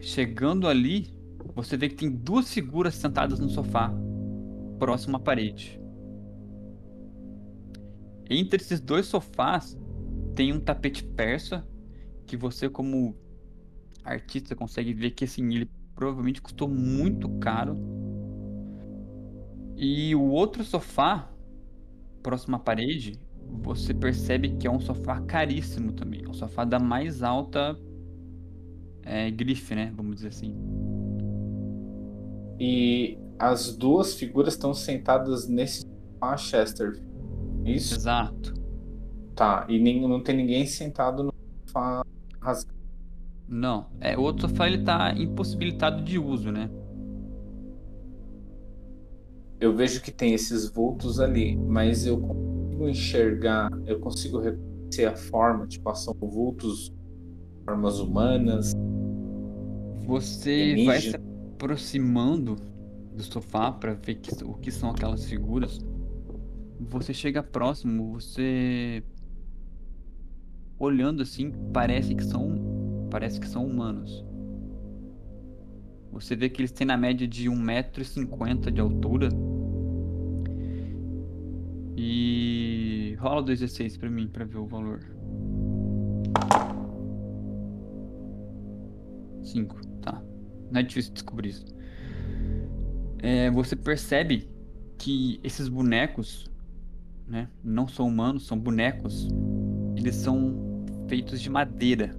[0.00, 1.14] chegando ali,
[1.54, 3.94] você vê que tem duas figuras sentadas no sofá,
[4.80, 5.80] próximo à parede.
[8.28, 9.78] Entre esses dois sofás
[10.34, 11.64] tem um tapete persa
[12.26, 13.16] que você como
[14.02, 17.76] artista consegue ver que assim ele provavelmente custou muito caro.
[19.76, 21.30] E o outro sofá
[22.22, 23.20] próximo à parede,
[23.62, 27.78] você percebe que é um sofá caríssimo também, é um sofá da mais alta
[29.02, 29.92] é, grife, né?
[29.94, 30.54] Vamos dizer assim.
[32.58, 36.98] E as duas figuras estão sentadas nesse sofá Chester.
[37.62, 37.94] Isso?
[37.94, 38.54] Exato.
[39.34, 39.66] Tá.
[39.68, 41.34] E nem, não tem ninguém sentado no
[41.66, 42.02] sofá
[42.40, 42.79] rasgado.
[43.50, 46.70] Não, é, o outro sofá ele tá impossibilitado de uso, né?
[49.58, 55.16] Eu vejo que tem esses vultos ali, mas eu consigo enxergar, eu consigo reconhecer a
[55.16, 56.92] forma, tipo, são vultos,
[57.64, 58.72] formas humanas.
[60.06, 62.54] Você vai se aproximando
[63.16, 65.80] do sofá para ver que, o que são aquelas figuras.
[66.78, 69.02] Você chega próximo, você
[70.78, 72.59] olhando assim, parece que são
[73.10, 74.24] parece que são humanos.
[76.12, 79.28] Você vê que eles têm na média de 1,50m de altura.
[81.96, 85.00] E rola 2d6 pra mim, pra ver o valor.
[89.42, 90.22] 5, tá.
[90.70, 91.66] Não é difícil descobrir isso.
[93.18, 94.48] É, você percebe
[94.98, 96.50] que esses bonecos,
[97.26, 99.28] né, não são humanos, são bonecos.
[99.96, 102.18] Eles são feitos de madeira.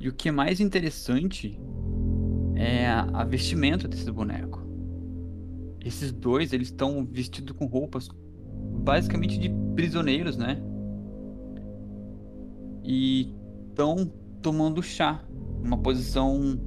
[0.00, 1.58] E o que é mais interessante
[2.54, 4.62] é a, vestimenta desses bonecos.
[5.84, 8.08] Esses dois, eles estão vestidos com roupas
[8.82, 10.60] basicamente de prisioneiros, né?
[12.84, 13.34] E
[13.68, 14.06] estão
[14.40, 15.24] tomando chá,
[15.62, 16.60] uma posição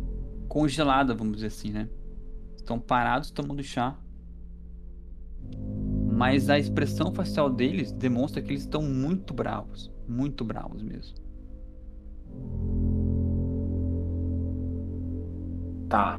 [0.47, 1.89] congelada, vamos dizer assim, né?
[2.57, 3.97] Estão parados tomando chá.
[6.11, 11.15] Mas a expressão facial deles demonstra que eles estão muito bravos, muito bravos mesmo.
[15.91, 16.17] Tá.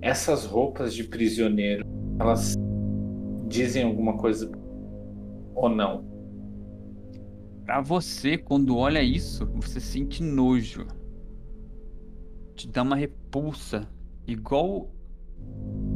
[0.00, 1.84] Essas roupas de prisioneiro,
[2.20, 2.54] elas
[3.48, 4.48] dizem alguma coisa
[5.52, 6.04] ou não?
[7.64, 10.86] Pra você, quando olha isso, você sente nojo.
[12.54, 13.88] Te dá uma repulsa.
[14.28, 14.92] Igual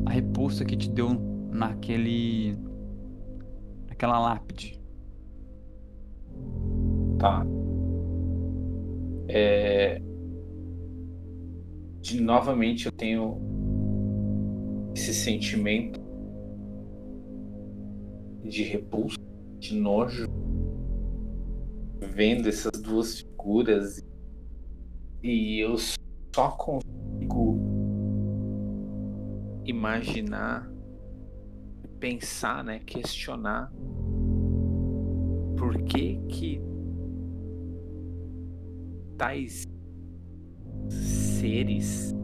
[0.04, 1.10] a repulsa que te deu
[1.52, 2.58] naquele.
[3.88, 4.82] naquela lápide.
[7.16, 7.46] Tá.
[9.28, 10.02] É
[12.00, 13.38] de novamente eu tenho
[14.94, 16.00] esse sentimento
[18.42, 19.18] de repulso,
[19.58, 20.26] de nojo,
[22.00, 24.02] vendo essas duas figuras
[25.22, 25.76] e eu
[26.34, 27.58] só consigo
[29.64, 30.70] imaginar,
[32.00, 33.70] pensar, né, questionar
[35.56, 36.62] por que que
[39.18, 39.66] tais
[40.90, 42.14] seres?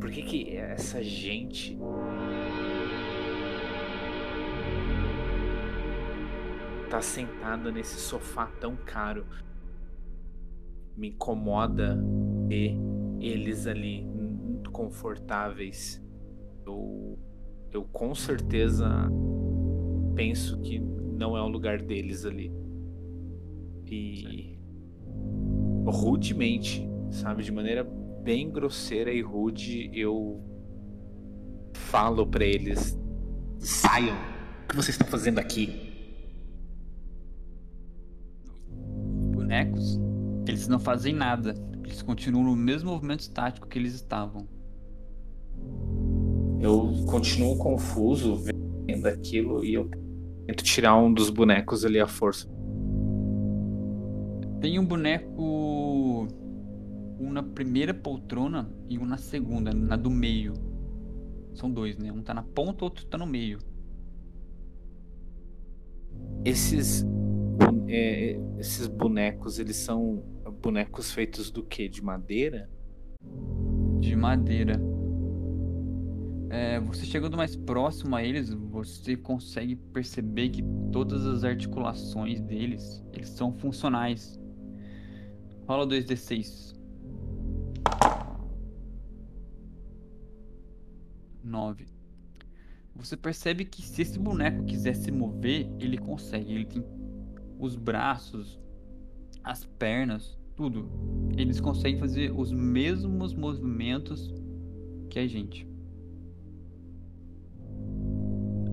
[0.00, 1.78] Por que, que essa gente
[6.88, 9.26] tá sentada nesse sofá tão caro?
[10.96, 11.98] Me incomoda
[12.46, 12.76] ver
[13.20, 14.06] eles ali
[14.72, 16.02] confortáveis.
[16.64, 17.18] Eu,
[17.72, 18.88] eu com certeza
[20.14, 22.52] penso que não é o lugar deles ali.
[23.86, 24.58] E
[25.86, 27.42] rudemente sabe?
[27.42, 27.84] De maneira
[28.22, 30.42] bem grosseira e rude, eu
[31.74, 32.98] falo para eles:
[33.58, 34.16] saiam!
[34.64, 35.88] O que vocês estão fazendo aqui?
[39.32, 39.98] Bonecos,
[40.46, 41.54] eles não fazem nada.
[41.84, 44.46] Eles continuam no mesmo movimento estático que eles estavam.
[46.60, 48.36] Eu continuo confuso
[48.86, 49.88] vendo aquilo e eu
[50.46, 52.46] tento tirar um dos bonecos ali à força.
[54.60, 55.40] Tem um boneco
[57.18, 60.54] um na primeira poltrona e um na segunda, na do meio.
[61.54, 62.12] São dois, né?
[62.12, 63.58] Um tá na ponta, outro tá no meio.
[66.44, 67.04] Esses
[67.88, 70.22] é, esses bonecos, eles são
[70.62, 71.88] bonecos feitos do que?
[71.88, 72.70] De madeira?
[74.00, 74.80] De madeira.
[76.50, 80.62] É, você chegando mais próximo a eles, você consegue perceber que
[80.92, 84.38] todas as articulações deles, eles são funcionais.
[85.66, 86.77] Rola 2d6.
[91.48, 91.86] 9.
[92.94, 96.52] Você percebe que se esse boneco quiser se mover, ele consegue.
[96.52, 96.84] Ele tem
[97.58, 98.60] os braços,
[99.42, 100.90] as pernas, tudo.
[101.36, 104.34] Eles conseguem fazer os mesmos movimentos
[105.08, 105.66] que a gente.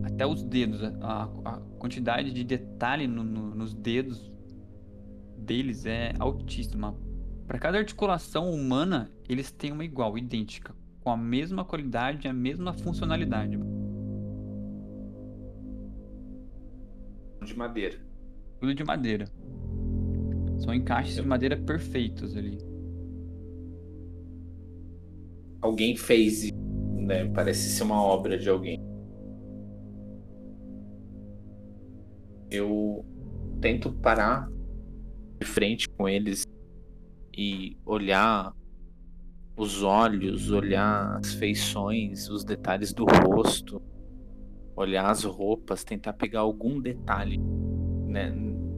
[0.04, 4.32] Até os dedos, a, a quantidade de detalhe no, no, nos dedos
[5.38, 6.98] deles é altíssima.
[7.46, 12.34] Para cada articulação humana, eles têm uma igual, idêntica, com a mesma qualidade e a
[12.34, 13.60] mesma funcionalidade.
[17.46, 18.00] De madeira.
[18.60, 19.26] Tudo de madeira.
[20.58, 22.58] São encaixes de madeira perfeitos ali.
[25.62, 26.50] Alguém fez,
[26.96, 27.30] né?
[27.32, 28.80] Parece ser uma obra de alguém.
[32.50, 33.06] Eu
[33.62, 34.50] tento parar
[35.40, 36.48] de frente com eles
[37.38, 38.56] e olhar
[39.56, 43.82] os olhos, olhar as feições, os detalhes do rosto,
[44.76, 47.38] olhar as roupas, tentar pegar algum detalhe
[48.06, 48.32] né,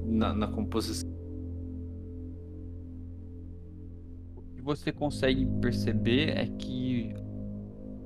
[0.06, 1.10] na, na composição.
[4.36, 7.14] O que você consegue perceber é que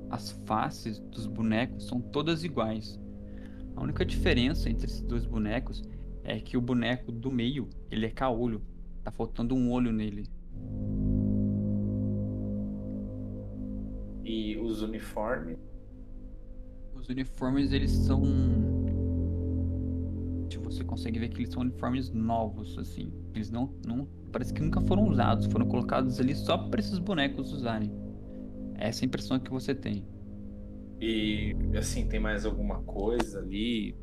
[0.08, 2.98] as faces dos bonecos são todas iguais.
[3.76, 5.82] A única diferença entre esses dois bonecos
[6.24, 8.62] é que o boneco do meio, ele é caolho.
[9.02, 10.24] Tá faltando um olho nele.
[14.24, 15.58] E os uniformes?
[16.94, 18.22] Os uniformes, eles são...
[20.64, 23.12] Você consegue ver que eles são uniformes novos, assim.
[23.34, 24.08] Eles não, não...
[24.30, 25.46] Parece que nunca foram usados.
[25.46, 27.92] Foram colocados ali só para esses bonecos usarem.
[28.76, 30.06] Essa é a impressão que você tem.
[31.00, 33.94] E, assim, tem mais alguma coisa ali?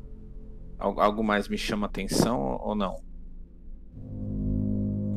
[0.78, 2.96] Algo mais me chama atenção ou não?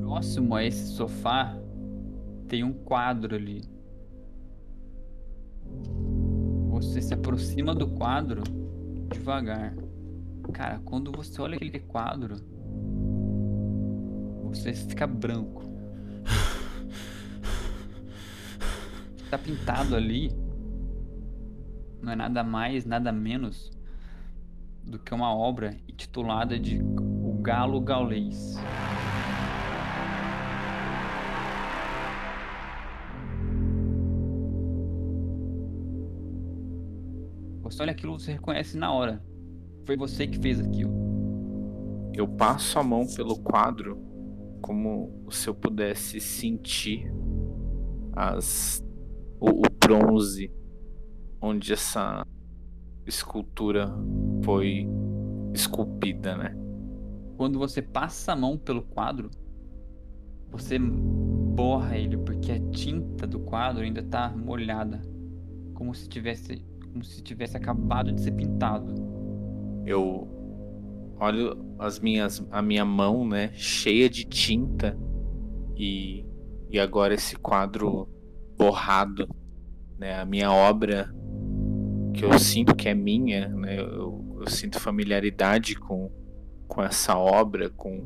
[0.02, 1.58] Próximo a esse sofá
[2.48, 3.62] tem um quadro ali.
[6.74, 8.42] Você se aproxima do quadro
[9.12, 9.76] devagar.
[10.52, 12.36] Cara, quando você olha aquele quadro,
[14.46, 15.62] você fica branco.
[19.30, 20.32] Tá pintado ali.
[22.02, 23.72] Não é nada mais, nada menos
[24.84, 28.56] do que uma obra intitulada de O Galo Gaulês.
[37.74, 39.20] Você olha aquilo, você reconhece na hora.
[39.84, 40.94] Foi você que fez aquilo.
[42.14, 43.98] Eu passo a mão pelo quadro
[44.62, 47.12] como se eu pudesse sentir
[48.16, 48.80] as
[49.40, 50.52] o, o bronze
[51.42, 52.24] onde essa
[53.08, 53.92] escultura
[54.44, 54.88] foi
[55.52, 56.56] esculpida, né?
[57.36, 59.32] Quando você passa a mão pelo quadro,
[60.52, 65.02] você borra ele porque a tinta do quadro ainda está molhada,
[65.74, 66.64] como se tivesse
[66.94, 68.94] como se tivesse acabado de ser pintado.
[69.86, 70.28] Eu
[71.20, 74.98] olho as minhas a minha mão, né, cheia de tinta
[75.76, 76.26] e
[76.70, 78.08] e agora esse quadro
[78.58, 79.28] borrado,
[79.98, 81.14] né, a minha obra
[82.14, 83.80] que eu sinto que é minha, né?
[83.80, 86.12] Eu, eu sinto familiaridade com,
[86.68, 88.02] com essa obra, com,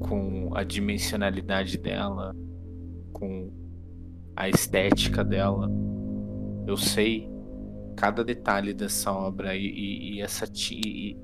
[0.00, 2.34] com a dimensionalidade dela,
[3.12, 3.50] com
[4.36, 5.68] a estética dela.
[6.70, 7.28] Eu sei
[7.96, 11.16] cada detalhe dessa obra e, e, e essa e,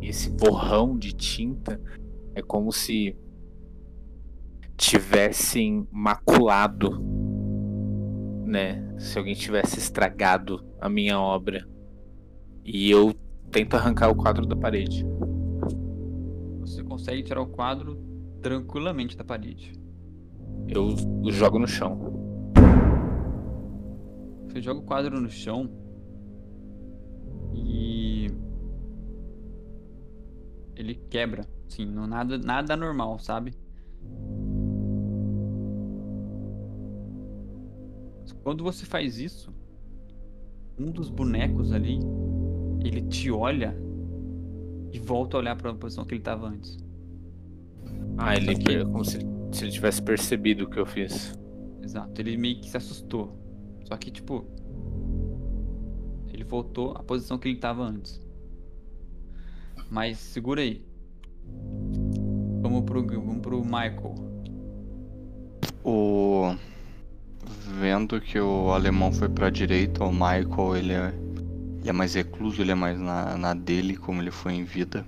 [0.00, 1.80] esse borrão de tinta
[2.34, 3.16] é como se
[4.76, 7.02] tivessem maculado
[8.54, 8.94] né?
[8.98, 11.68] Se alguém tivesse estragado a minha obra.
[12.64, 13.12] E eu
[13.50, 15.04] tento arrancar o quadro da parede.
[16.60, 17.98] Você consegue tirar o quadro
[18.40, 19.72] tranquilamente da parede.
[20.68, 20.94] Eu
[21.32, 22.23] jogo no chão.
[24.54, 25.68] Você joga o quadro no chão
[27.52, 28.28] e
[30.76, 33.52] ele quebra, sim, não nada nada normal, sabe?
[38.44, 39.52] Quando você faz isso,
[40.78, 41.98] um dos bonecos ali,
[42.84, 43.76] ele te olha
[44.92, 46.78] e volta a olhar para a posição que ele estava antes.
[48.16, 48.84] Ah, ele que...
[48.84, 49.18] como se,
[49.50, 51.36] se ele tivesse percebido o que eu fiz.
[51.82, 53.42] Exato, ele meio que se assustou.
[53.84, 54.46] Só que, tipo,
[56.32, 58.20] ele voltou à posição que ele estava antes.
[59.90, 60.84] Mas segura aí.
[62.60, 64.14] Vamos pro, vamos pro Michael.
[65.84, 66.56] O
[67.78, 71.14] vendo que o alemão foi pra direita, o Michael ele é,
[71.80, 75.04] ele é mais recluso, ele é mais na, na dele, como ele foi em vida.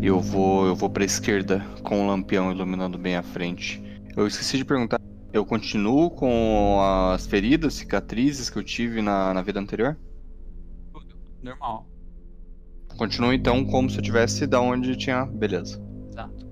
[0.00, 3.82] Eu vou, eu vou pra esquerda com o lampião iluminando bem a frente.
[4.16, 5.00] Eu esqueci de perguntar,
[5.32, 6.80] eu continuo com
[7.12, 9.96] as feridas, cicatrizes que eu tive na, na vida anterior?
[11.42, 11.86] Normal.
[12.96, 15.24] Continuo então como se eu tivesse da onde tinha.
[15.24, 15.80] Beleza.
[16.10, 16.46] Exato.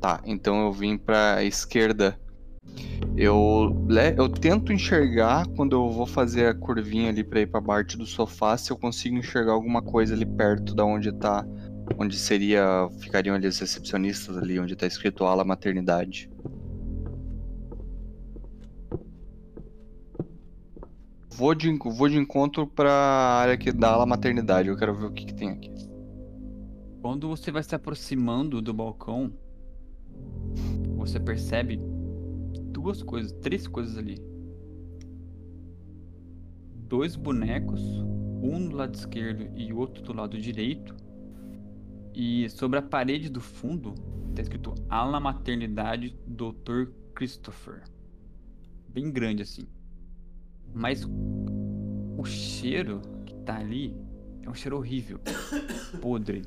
[0.00, 2.18] Tá, então eu vim pra esquerda.
[3.16, 3.86] Eu,
[4.16, 8.06] eu tento enxergar quando eu vou fazer a curvinha ali pra ir pra parte do
[8.06, 11.44] sofá se eu consigo enxergar alguma coisa ali perto da onde tá.
[11.98, 12.88] Onde seria.
[13.00, 16.30] Ficariam ali os recepcionistas ali, onde tá escrito ala maternidade.
[21.40, 24.68] Vou de, vou de encontro pra área que dá ala maternidade.
[24.68, 25.72] Eu quero ver o que, que tem aqui.
[27.00, 29.32] Quando você vai se aproximando do balcão,
[30.98, 31.80] você percebe
[32.70, 34.22] duas coisas, três coisas ali.
[36.76, 37.80] Dois bonecos,
[38.42, 40.94] um do lado esquerdo e outro do lado direito.
[42.14, 43.94] E sobre a parede do fundo
[44.28, 46.92] está escrito Ala Maternidade Dr.
[47.14, 47.82] Christopher.
[48.90, 49.66] Bem grande assim.
[50.72, 51.04] Mas
[52.16, 53.96] o cheiro que tá ali
[54.42, 55.20] é um cheiro horrível,
[56.00, 56.42] podre.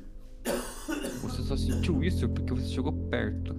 [1.22, 3.54] Você só sentiu isso porque você chegou perto.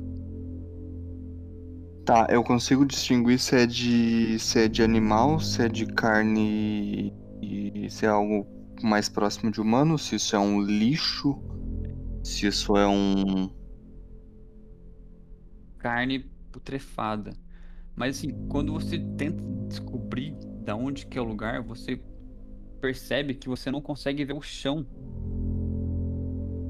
[2.05, 7.11] Tá, eu consigo distinguir se é de se é de animal, se é de carne
[7.41, 8.45] e se é algo
[8.83, 11.41] mais próximo de humano, se isso é um lixo,
[12.23, 13.49] se isso é um
[15.79, 16.19] carne
[16.51, 17.33] putrefada.
[17.95, 20.35] Mas assim, quando você tenta descobrir
[20.65, 22.01] da onde que é o lugar, você
[22.81, 24.85] percebe que você não consegue ver o chão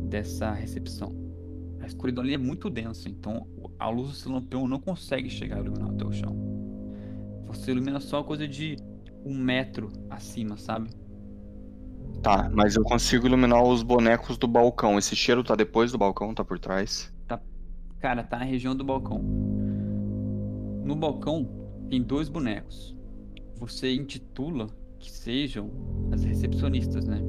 [0.09, 1.15] dessa recepção.
[1.79, 3.47] A escuridão ali é muito densa, então
[3.79, 6.35] a luz do seu lampião não consegue chegar a iluminar até o chão.
[7.47, 8.75] Você ilumina só coisa de
[9.23, 10.89] um metro acima, sabe?
[12.21, 14.97] Tá, mas eu consigo iluminar os bonecos do balcão.
[14.97, 17.13] Esse cheiro tá depois do balcão, tá por trás?
[17.27, 17.39] Tá.
[17.99, 19.19] Cara, tá na região do balcão.
[20.83, 21.47] No balcão
[21.89, 22.94] tem dois bonecos.
[23.57, 24.67] Você intitula
[24.99, 25.71] que sejam
[26.11, 27.21] as recepcionistas, né?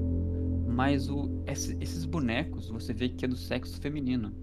[0.66, 4.34] Mas o, esses bonecos você vê que é do sexo feminino.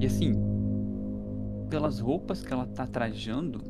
[0.00, 0.32] E assim,
[1.68, 3.62] pelas roupas que ela tá trajando,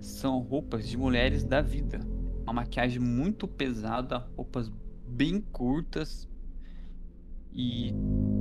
[0.00, 2.00] são roupas de mulheres da vida.
[2.42, 4.70] Uma maquiagem muito pesada, roupas
[5.06, 6.28] bem curtas.
[7.52, 7.92] E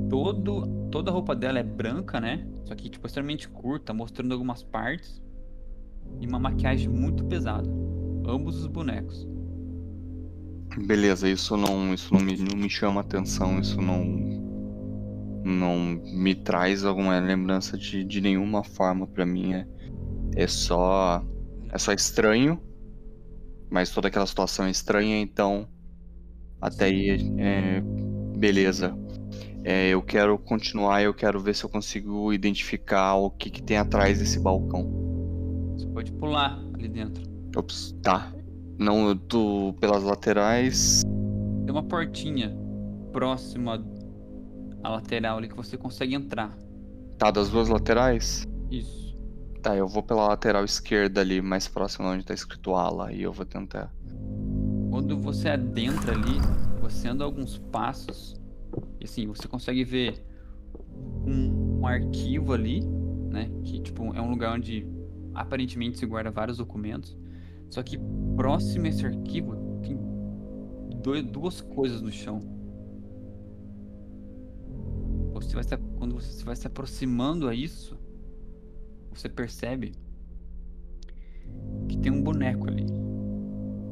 [0.09, 2.47] todo, toda a roupa dela é branca, né?
[2.65, 5.21] Só que tipo, extremamente curta, mostrando algumas partes.
[6.19, 7.69] E uma maquiagem muito pesada.
[8.25, 9.27] Ambos os bonecos.
[10.85, 14.03] Beleza, isso não, isso não me, não me chama atenção, isso não,
[15.43, 19.53] não me traz alguma lembrança de, de nenhuma forma para mim.
[19.53, 19.67] É,
[20.35, 21.23] é só
[21.71, 22.61] é só estranho,
[23.69, 25.67] mas toda aquela situação é estranha, então
[26.61, 27.81] até aí é,
[28.37, 28.97] beleza.
[29.63, 33.77] É, eu quero continuar, eu quero ver se eu consigo identificar o que, que tem
[33.77, 35.12] atrás desse balcão.
[35.84, 37.21] Você pode pular ali dentro.
[37.57, 38.34] Ops, tá.
[38.79, 41.01] Não, eu tô pelas laterais.
[41.65, 42.55] Tem uma portinha
[43.11, 43.86] próxima
[44.81, 46.57] à lateral ali que você consegue entrar.
[47.17, 48.47] Tá, das duas laterais?
[48.71, 49.17] Isso.
[49.61, 53.34] Tá, eu vou pela lateral esquerda ali, mais próxima onde tá escrito ala, e eu
[53.34, 53.93] vou tentar.
[54.89, 56.39] Quando você adentra ali,
[56.79, 58.36] você anda alguns passos,
[59.01, 60.25] e assim, você consegue ver
[61.27, 62.81] um, um arquivo ali,
[63.29, 63.51] né?
[63.65, 64.88] Que tipo, é um lugar onde
[65.34, 67.17] aparentemente se guarda vários documentos.
[67.69, 67.97] Só que
[68.36, 69.97] próximo a esse arquivo tem
[71.01, 72.39] dois, duas coisas no chão.
[75.34, 77.97] Você vai se, quando você vai se aproximando a isso,
[79.11, 79.93] você percebe
[81.88, 82.86] que tem um boneco ali.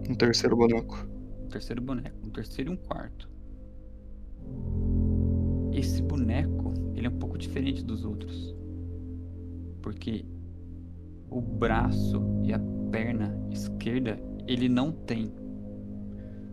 [0.10, 1.08] Um terceiro boneco.
[1.44, 3.30] Um terceiro boneco, um terceiro e um quarto.
[5.74, 8.56] Esse boneco, ele é um pouco diferente dos outros.
[9.82, 10.26] Porque
[11.32, 12.60] o braço e a
[12.92, 15.34] perna esquerda ele não tem.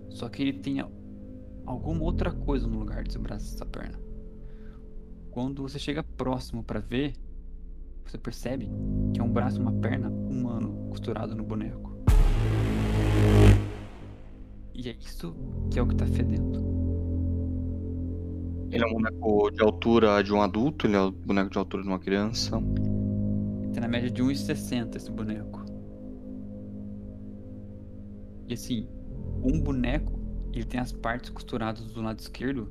[0.09, 0.81] Só que ele tem
[1.66, 3.99] alguma outra coisa no lugar desse braço e dessa perna.
[5.33, 7.14] Quando você chega próximo para ver,
[8.05, 8.70] você percebe
[9.12, 11.99] que é um braço e uma perna humano costurado no boneco.
[14.72, 15.35] E é isso
[15.70, 16.66] que é o que tá fedendo.
[18.70, 20.87] Ele é um boneco de altura de um adulto?
[20.87, 22.61] Ele é um boneco de altura de uma criança?
[23.73, 25.64] Tem na média de 1,60 esse boneco.
[28.49, 28.89] E assim,
[29.43, 30.19] um boneco,
[30.53, 32.71] ele tem as partes costuradas do lado esquerdo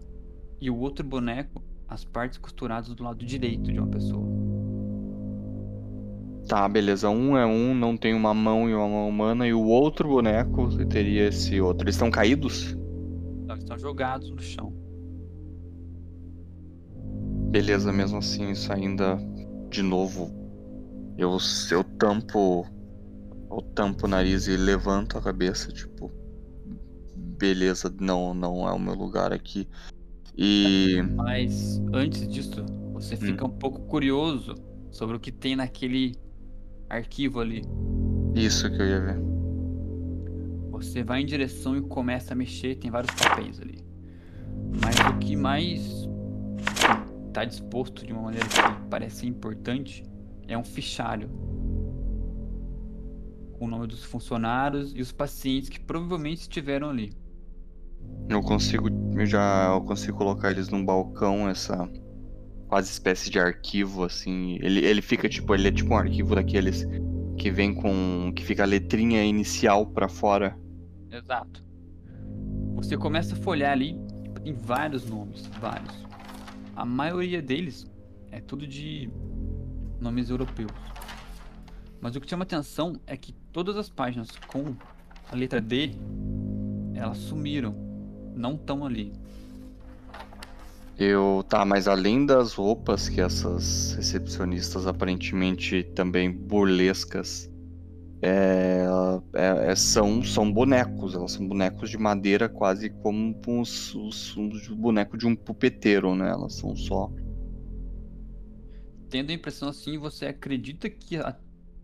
[0.59, 4.27] e o outro boneco, as partes costuradas do lado direito de uma pessoa.
[6.47, 7.09] Tá, beleza.
[7.09, 10.69] Um é um, não tem uma mão e uma mão humana, e o outro boneco
[10.85, 11.83] teria esse outro.
[11.83, 12.75] Eles estão caídos?
[13.45, 14.73] Não, eles estão jogados no chão.
[17.49, 19.17] Beleza, mesmo assim, isso ainda.
[19.69, 20.46] De novo.
[21.17, 21.37] Eu,
[21.71, 22.65] eu tampo.
[23.49, 26.11] Eu tampo o nariz e levanto a cabeça, tipo.
[27.39, 29.67] Beleza, não, não é o meu lugar aqui.
[30.37, 31.01] E.
[31.15, 32.63] Mas antes disso,
[32.93, 34.53] você fica um pouco curioso
[34.91, 36.15] sobre o que tem naquele
[36.89, 37.63] arquivo ali.
[38.35, 39.19] Isso que eu ia ver.
[40.71, 43.83] Você vai em direção e começa a mexer, tem vários papéis ali.
[44.79, 46.07] Mas o que mais
[47.27, 50.03] está disposto de uma maneira que parece importante
[50.47, 51.29] é um fichário
[53.57, 57.11] com o nome dos funcionários e os pacientes que provavelmente estiveram ali.
[58.29, 61.89] Eu consigo eu já eu consigo colocar eles num balcão, essa
[62.67, 64.57] quase espécie de arquivo assim.
[64.61, 66.85] Ele, ele fica tipo, ele é tipo um arquivo daqueles
[67.37, 70.57] que vem com que fica a letrinha inicial para fora.
[71.11, 71.65] Exato.
[72.75, 73.97] Você começa a folhear ali,
[74.43, 76.05] tem vários nomes, vários.
[76.75, 77.87] A maioria deles
[78.31, 79.09] é tudo de
[79.99, 80.71] nomes europeus.
[81.99, 84.75] Mas o que chama atenção é que todas as páginas com
[85.31, 85.91] a letra D,
[86.93, 87.75] elas sumiram,
[88.35, 89.13] não estão ali.
[90.97, 97.51] Eu tá, mas além das roupas que essas recepcionistas aparentemente também burlescas
[98.21, 98.83] é,
[99.33, 104.67] é, é, são, são bonecos, elas são bonecos de madeira quase como os, os, os
[104.69, 106.29] bonecos de um pupeteiro, né?
[106.29, 107.11] Elas são só.
[109.09, 111.17] Tendo a impressão assim, você acredita que,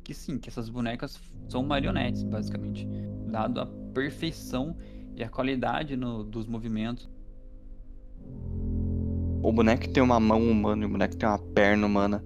[0.03, 2.87] que sim, que essas bonecas são marionetes, basicamente.
[3.27, 4.75] Dado a perfeição
[5.15, 7.09] e a qualidade no, dos movimentos.
[9.41, 12.23] O boneco tem uma mão humana e o boneco tem uma perna humana.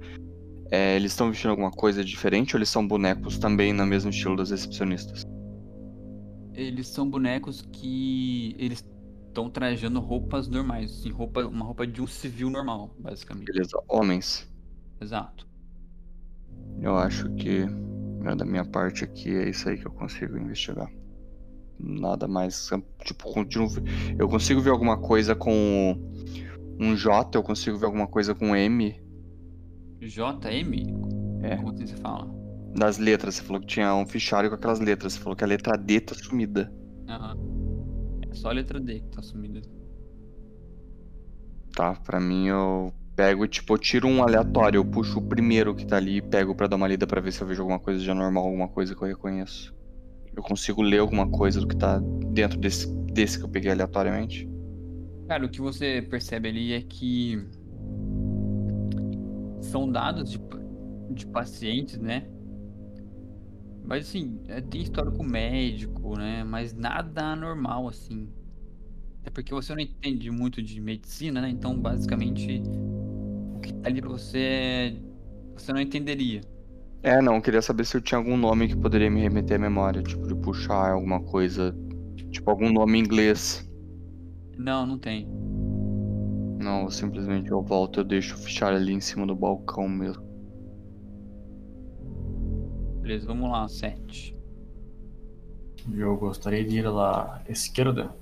[0.70, 4.36] É, eles estão vestindo alguma coisa diferente ou eles são bonecos também no mesmo estilo
[4.36, 5.24] das recepcionistas?
[6.54, 8.84] Eles são bonecos que eles
[9.28, 13.46] estão trajando roupas normais, assim, roupa, uma roupa de um civil normal, basicamente.
[13.46, 14.48] Beleza, homens.
[15.00, 15.48] Exato.
[16.82, 20.92] Eu acho que né, da minha parte aqui é isso aí que eu consigo investigar.
[21.80, 22.70] Nada mais,
[23.04, 23.70] tipo, continuo,
[24.18, 25.96] eu consigo ver alguma coisa com
[26.80, 28.96] um J, eu consigo ver alguma coisa com M,
[30.00, 30.86] JM?
[31.42, 31.58] É.
[31.58, 32.28] Como assim você fala?
[32.76, 35.14] Das letras, você falou que tinha um fichário com aquelas letras.
[35.14, 36.72] Você falou que a letra D tá sumida.
[37.08, 37.38] Aham.
[38.30, 39.62] É só a letra D que tá sumida.
[41.76, 45.88] Tá, pra mim eu pego tipo, eu tiro um aleatório, eu puxo o primeiro que
[45.88, 48.00] tá ali e pego pra dar uma lida pra ver se eu vejo alguma coisa
[48.00, 49.76] de anormal, alguma coisa que eu reconheço.
[50.36, 52.00] Eu consigo ler alguma coisa do que tá
[52.32, 54.48] dentro desse, desse que eu peguei aleatoriamente.
[55.28, 57.44] Cara, o que você percebe ali é que
[59.62, 60.40] são dados de,
[61.10, 62.30] de pacientes, né?
[63.84, 66.44] Mas assim, é, tem histórico médico, né?
[66.44, 68.30] Mas nada anormal, assim.
[69.24, 71.50] É porque você não entende muito de medicina, né?
[71.50, 72.62] Então, basicamente,
[73.68, 74.96] que tá ali pra você,
[75.54, 76.42] você não entenderia.
[77.04, 79.60] É, não, eu queria saber se eu tinha algum nome que poderia me remeter à
[79.60, 81.76] memória, tipo, de puxar alguma coisa,
[82.32, 83.70] tipo, algum nome em inglês.
[84.58, 85.28] Não, não tem.
[86.60, 90.24] Não, simplesmente eu volto, eu deixo o fichário ali em cima do balcão mesmo.
[93.02, 94.36] Beleza, vamos lá, 7.
[95.96, 98.14] Eu gostaria de ir à esquerda.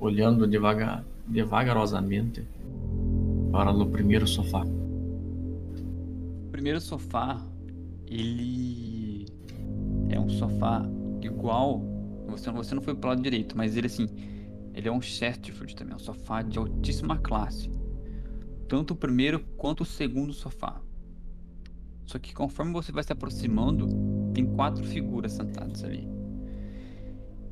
[0.00, 2.44] Olhando devagar, devagarosamente
[3.52, 4.64] para o primeiro sofá.
[4.64, 7.40] O primeiro sofá,
[8.06, 9.26] ele
[10.08, 10.88] é um sofá
[11.20, 11.82] igual.
[12.28, 14.08] Você, você não foi pro lado direito, mas ele assim.
[14.72, 17.68] Ele é um Chesterfield também, um sofá de altíssima classe.
[18.68, 20.80] Tanto o primeiro quanto o segundo sofá.
[22.06, 23.86] Só que conforme você vai se aproximando,
[24.32, 26.08] tem quatro figuras sentadas ali.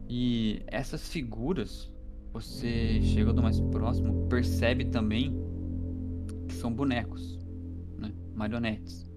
[0.08, 1.90] E essas figuras,
[2.40, 5.36] você chegando mais próximo, percebe também
[6.46, 7.36] que são bonecos,
[7.96, 8.12] né?
[8.32, 9.10] marionetes.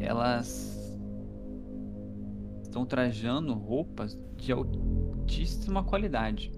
[0.00, 0.98] Elas
[2.62, 6.50] estão trajando roupas de altíssima qualidade.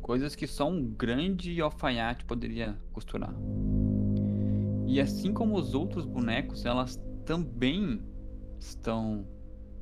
[0.00, 3.34] Coisas que só um grande alfaiate poderia costurar.
[4.86, 8.00] E assim como os outros bonecos, elas também
[8.60, 9.26] estão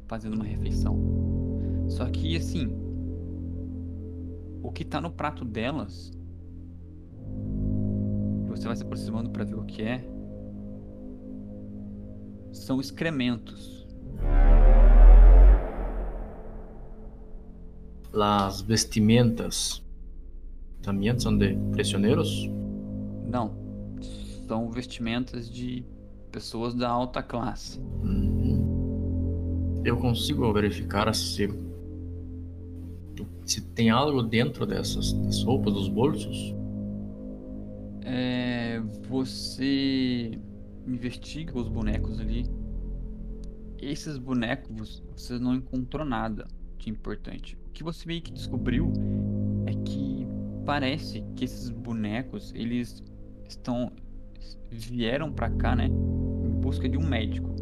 [0.06, 1.41] fazendo uma refeição.
[1.88, 2.68] Só que assim,
[4.62, 6.12] o que tá no prato delas,
[8.46, 10.04] você vai se aproximando para ver o que é,
[12.52, 13.86] são excrementos.
[18.12, 19.82] Las vestimentas
[20.82, 22.50] também são de prisioneiros?
[23.26, 23.54] Não.
[24.46, 25.84] São vestimentas de
[26.30, 27.80] pessoas da alta classe.
[28.02, 29.80] Hum.
[29.84, 31.48] Eu consigo verificar se
[33.44, 36.54] se tem algo dentro dessas, dessas roupas dos bolsos?
[38.04, 40.38] É, você
[40.86, 42.44] investiga os bonecos ali.
[43.80, 46.46] Esses bonecos você não encontrou nada
[46.78, 47.56] de importante.
[47.66, 48.92] O que você meio que descobriu
[49.66, 50.26] é que
[50.64, 53.02] parece que esses bonecos eles
[53.48, 53.92] estão
[54.70, 57.54] vieram para cá, né, em busca de um médico.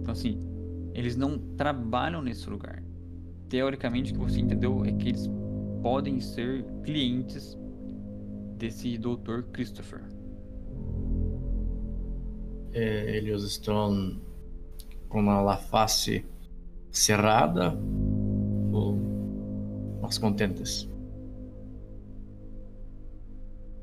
[0.00, 0.38] Então assim,
[0.94, 2.82] eles não trabalham nesse lugar.
[3.52, 5.28] Teoricamente, o que você entendeu é que eles
[5.82, 7.54] podem ser clientes
[8.56, 9.42] desse Dr.
[9.52, 10.00] Christopher.
[12.72, 14.18] É, eles estão
[15.06, 16.24] com a face
[16.90, 17.78] cerrada
[18.72, 18.96] ou
[20.00, 20.88] mais contentes?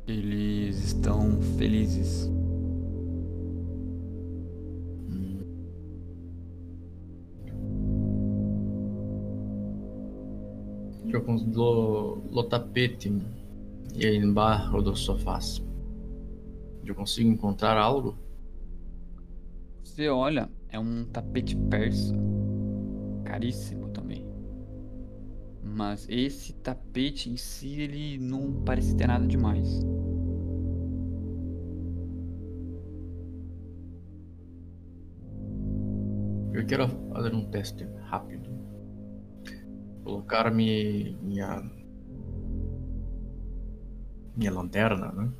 [0.08, 2.28] Eles estão felizes.
[11.12, 13.12] Eu com o tapete
[13.96, 15.60] e embaixo dos sofás.
[16.86, 18.16] Eu consigo encontrar algo?
[19.84, 22.16] Você olha, é um tapete persa.
[23.24, 24.24] Caríssimo também.
[25.64, 29.82] Mas esse tapete em si, ele não parece ter nada demais.
[36.54, 38.59] Eu quero fazer um teste rápido.
[40.10, 41.64] Colocar minha
[44.36, 45.32] minha lanterna, né?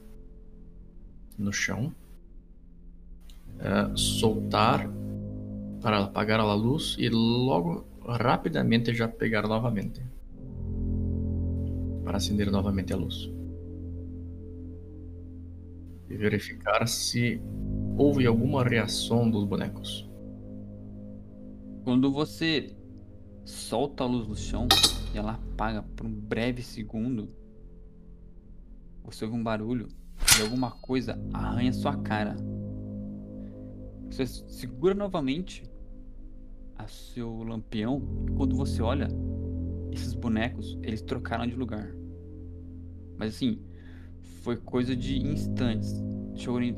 [1.40, 1.92] No chão.
[3.58, 4.88] É, soltar
[5.82, 10.04] para apagar a luz e logo rapidamente já pegar novamente
[12.04, 13.30] para acender novamente a luz
[16.10, 17.42] e verificar se
[17.98, 20.08] houve alguma reação dos bonecos.
[21.84, 22.76] Quando você
[23.50, 24.68] solta a luz no chão
[25.14, 27.30] e ela apaga por um breve segundo,
[29.04, 29.88] você ouve um barulho
[30.38, 32.36] e alguma coisa arranha sua cara.
[34.10, 35.64] Você segura novamente
[36.78, 39.08] a seu lampião e quando você olha,
[39.92, 41.92] esses bonecos, eles trocaram de lugar.
[43.18, 43.60] Mas assim,
[44.44, 46.00] foi coisa de instantes.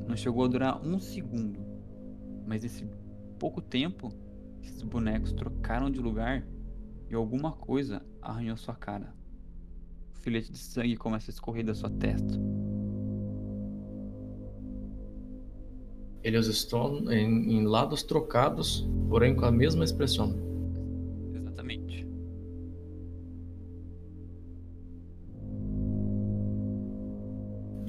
[0.07, 1.59] Não chegou a durar um segundo.
[2.47, 2.86] Mas esse
[3.38, 4.09] pouco tempo,
[4.63, 6.45] esses bonecos trocaram de lugar
[7.12, 9.14] e alguma coisa arranhou sua cara
[10.22, 12.39] filete de sangue começa a escorrer da sua testa.
[16.24, 20.36] Eles estão em, em lados trocados, porém com a mesma expressão.
[21.34, 22.07] Exatamente.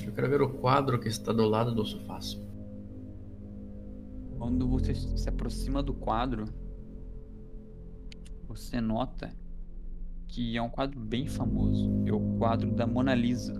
[0.06, 2.18] Eu quero ver o quadro que está do lado do sofá.
[4.38, 6.46] Quando você se aproxima do quadro,
[8.56, 9.34] você nota
[10.28, 11.90] que é um quadro bem famoso.
[12.06, 13.54] É o quadro da Mona Lisa.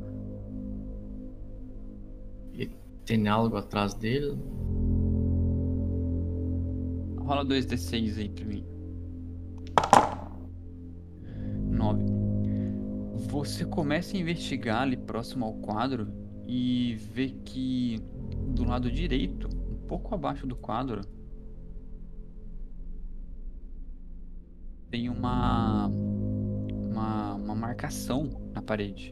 [2.53, 2.71] E
[3.05, 4.39] tem algo atrás dele?
[7.19, 8.67] Rola 2d6 aí pra mim.
[11.71, 12.05] 9.
[13.29, 16.09] Você começa a investigar ali próximo ao quadro
[16.47, 17.99] e vê que
[18.55, 21.01] do lado direito, um pouco abaixo do quadro,
[24.93, 29.11] tem uma uma, uma marcação na parede.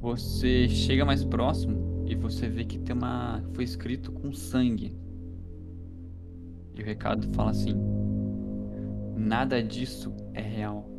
[0.00, 3.40] Você chega mais próximo e você vê que tem uma.
[3.52, 4.98] Foi escrito com sangue.
[6.74, 7.74] E o recado fala assim:
[9.16, 10.90] Nada disso é real.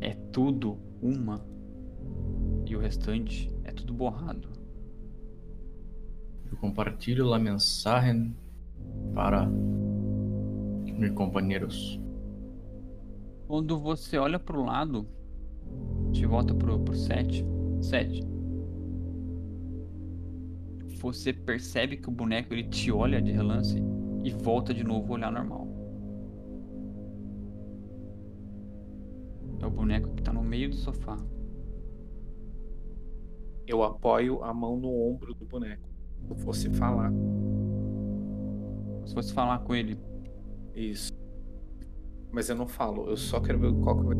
[0.00, 1.44] É tudo uma.
[2.64, 4.48] E o restante é tudo borrado.
[6.50, 8.34] Eu compartilho a mensagem
[9.14, 9.48] para
[10.98, 12.00] meus companheiros.
[13.46, 15.06] Quando você olha pro lado,
[16.10, 17.44] de volta pro, pro 7,
[17.80, 18.26] 7.
[21.00, 23.80] Você percebe que o boneco ele te olha de relance
[24.24, 25.68] e volta de novo a olhar normal.
[29.60, 31.16] É o boneco que tá no meio do sofá.
[33.66, 35.88] Eu apoio a mão no ombro do boneco.
[36.24, 37.12] Se eu fosse falar.
[39.04, 39.98] Se fosse falar com ele.
[40.76, 41.10] Isso.
[42.30, 44.16] Mas eu não falo, eu só quero ver qual que vai.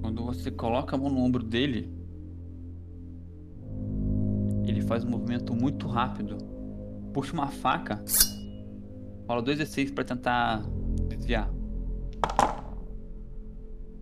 [0.00, 1.92] Quando você coloca a mão no ombro dele,
[4.64, 6.38] ele faz um movimento muito rápido.
[7.12, 8.02] Puxa uma faca.
[9.28, 10.62] Rola 2 d6 para tentar
[11.08, 11.50] desviar.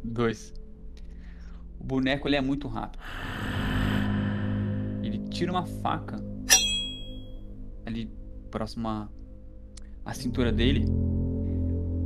[0.04, 0.54] 2.
[1.82, 3.02] boneco ele é muito rápido.
[5.02, 6.16] Ele tira uma faca
[7.86, 8.10] ali
[8.50, 9.08] próximo
[10.06, 10.86] à cintura dele.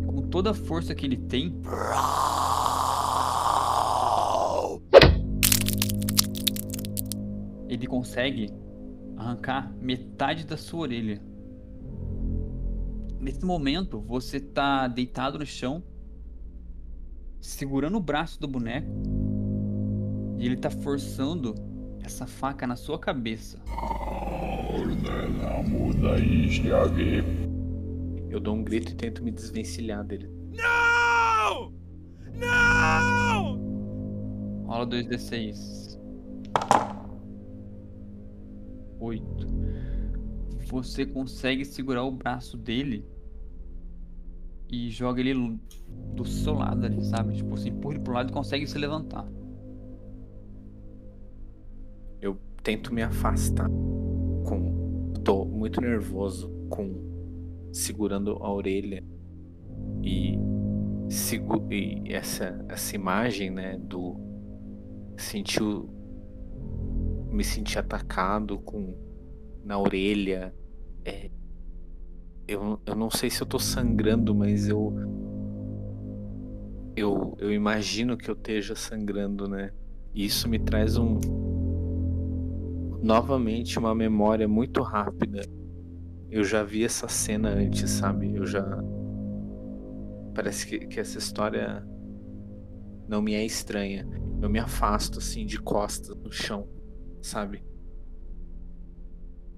[0.07, 1.55] Com toda a força que ele tem.
[7.68, 8.51] Ele consegue
[9.16, 11.22] arrancar metade da sua orelha.
[13.20, 15.84] Nesse momento, você está deitado no chão,
[17.38, 18.88] segurando o braço do boneco,
[20.38, 21.55] e ele está forçando
[22.03, 23.61] essa faca na sua cabeça.
[28.30, 30.30] Eu dou um grito e tento me desvencilhar dele.
[30.52, 31.72] Não!
[32.32, 33.58] Não!
[34.66, 35.98] Rola 2d6.
[39.00, 39.46] 8.
[40.68, 43.04] Você consegue segurar o braço dele
[44.70, 45.58] e joga ele
[46.14, 47.34] do seu lado ali, sabe?
[47.34, 49.26] Tipo, você empurra ele pro lado e consegue se levantar.
[52.20, 53.68] Eu tento me afastar
[54.46, 55.12] com.
[55.24, 57.09] Tô muito nervoso com
[57.72, 59.04] segurando a orelha
[60.02, 60.38] e,
[61.70, 64.16] e essa, essa imagem, né, do
[65.16, 65.88] sentiu
[67.30, 68.94] me sentir atacado com
[69.64, 70.54] na orelha.
[71.04, 71.30] É,
[72.48, 74.92] eu, eu não sei se eu tô sangrando, mas eu
[76.96, 79.72] eu, eu imagino que eu esteja sangrando, né?
[80.14, 81.18] E isso me traz um
[83.02, 85.42] novamente uma memória muito rápida.
[86.30, 88.34] Eu já vi essa cena antes, sabe?
[88.34, 88.64] Eu já
[90.34, 91.84] parece que, que essa história
[93.08, 94.08] não me é estranha.
[94.40, 96.68] Eu me afasto assim de costas no chão,
[97.20, 97.64] sabe?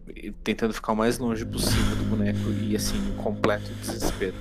[0.08, 4.36] E tentando ficar o mais longe possível do boneco e assim, em completo desespero.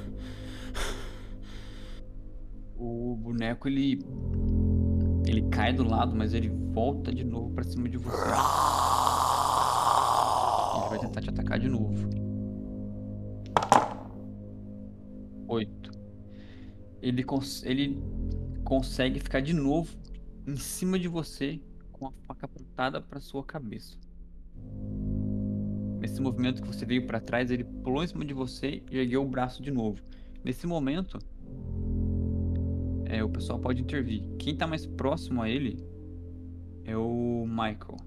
[2.75, 3.99] O boneco ele
[5.27, 8.17] ele cai do lado, mas ele volta de novo pra cima de você.
[10.77, 12.20] Ele vai tentar te atacar de novo.
[15.51, 15.91] Oito.
[17.01, 18.01] Ele, cons ele
[18.63, 19.97] consegue ficar de novo
[20.47, 21.59] em cima de você
[21.91, 23.97] com a faca apontada para sua cabeça.
[25.99, 29.23] Nesse movimento que você veio para trás, ele pulou em cima de você e ergueu
[29.23, 30.01] o braço de novo.
[30.41, 31.19] Nesse momento,
[33.05, 34.23] é, o pessoal pode intervir.
[34.39, 35.85] Quem tá mais próximo a ele
[36.85, 37.97] é o Michael.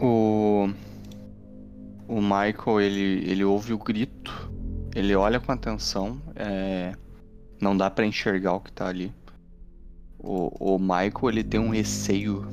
[0.00, 0.93] O.
[2.06, 4.52] O Michael, ele, ele ouve o grito,
[4.94, 6.92] ele olha com atenção, é,
[7.60, 9.12] não dá para enxergar o que tá ali.
[10.18, 12.46] O, o Michael, ele tem um receio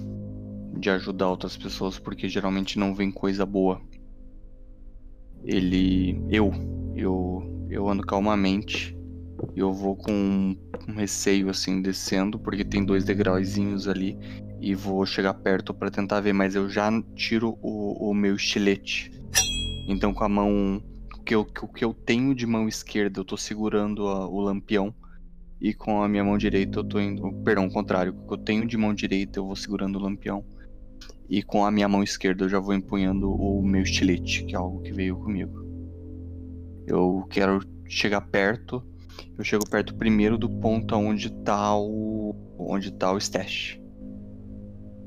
[0.78, 3.82] de ajudar outras pessoas porque geralmente não vem coisa boa.
[5.44, 6.22] Ele.
[6.30, 6.52] Eu.
[6.94, 8.96] Eu, eu ando calmamente
[9.56, 10.56] eu vou com
[10.88, 14.18] um receio assim descendo, porque tem dois degrauzinhos ali
[14.60, 19.12] e vou chegar perto para tentar ver, mas eu já tiro o, o meu estilete.
[19.88, 20.82] Então com a mão
[21.26, 24.94] que, eu, que eu tenho de mão esquerda, eu tô segurando a, o lampião
[25.60, 28.38] e com a minha mão direita eu tô indo, perdão, o contrário, o que eu
[28.38, 30.44] tenho de mão direita eu vou segurando o lampião
[31.30, 34.58] e com a minha mão esquerda eu já vou empunhando o meu estilete, que é
[34.58, 35.62] algo que veio comigo.
[36.88, 38.84] Eu quero chegar perto
[39.38, 42.36] eu chego perto primeiro do ponto onde tá o.
[42.58, 43.80] onde tá o stash.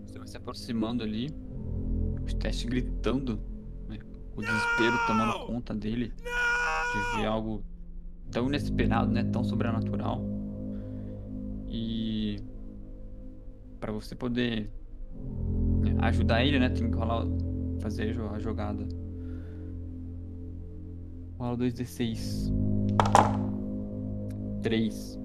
[0.05, 1.31] Você vai se aproximando ali,
[2.21, 3.41] o stash gritando?
[4.37, 7.63] O desespero tomando conta dele de ver algo
[8.31, 9.25] tão inesperado, né?
[9.25, 10.23] Tão sobrenatural.
[11.69, 12.37] E
[13.81, 14.71] para você poder
[15.81, 16.69] né, ajudar ele, né?
[16.69, 17.27] Tem que rolar,
[17.81, 18.87] fazer a jogada.
[21.39, 22.53] Rola 2d6.
[24.63, 25.21] 3.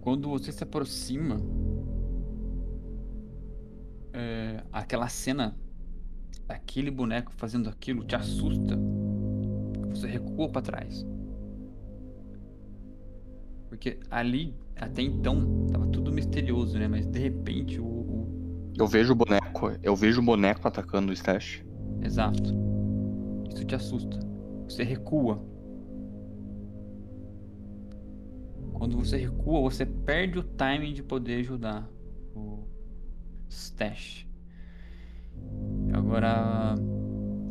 [0.00, 1.36] Quando você se aproxima,
[4.12, 5.58] é, aquela cena
[6.46, 8.78] daquele boneco fazendo aquilo te assusta.
[9.90, 11.06] Você recua para trás.
[13.68, 16.86] Porque ali, até então, tava tudo misterioso, né?
[16.88, 17.86] Mas de repente o.
[17.86, 18.72] o...
[18.78, 19.72] Eu vejo o boneco.
[19.82, 21.64] Eu vejo o boneco atacando o Stash.
[22.02, 22.54] Exato.
[23.52, 24.18] Isso te assusta.
[24.68, 25.42] Você recua
[28.76, 31.88] Quando você recua, você perde o timing de poder ajudar
[32.34, 32.68] o
[33.48, 34.25] stash.
[35.92, 36.74] Agora,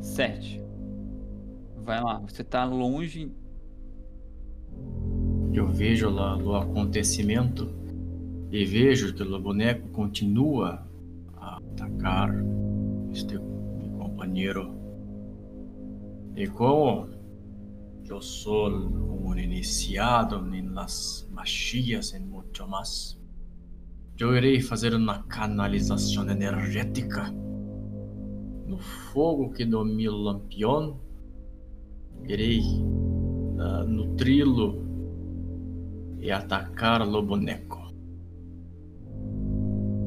[0.02, 0.62] 7.
[1.78, 3.32] Vai lá, você tá longe.
[5.54, 7.74] Eu vejo lá o acontecimento
[8.52, 10.86] e vejo que o boneco continua
[11.38, 12.30] a atacar
[13.12, 14.74] este meu companheiro.
[16.36, 17.10] E como
[18.08, 20.40] Eu sou um iniciado
[20.76, 23.18] las magias e muito mais.
[24.20, 27.34] Eu irei fazer uma canalização energética
[28.66, 31.00] no fogo que do meu lampião.
[32.28, 34.84] Irei uh, nutri-lo
[36.20, 37.78] e atacar o boneco.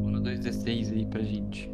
[0.02, 1.70] Rola 2d6 aí pra gente.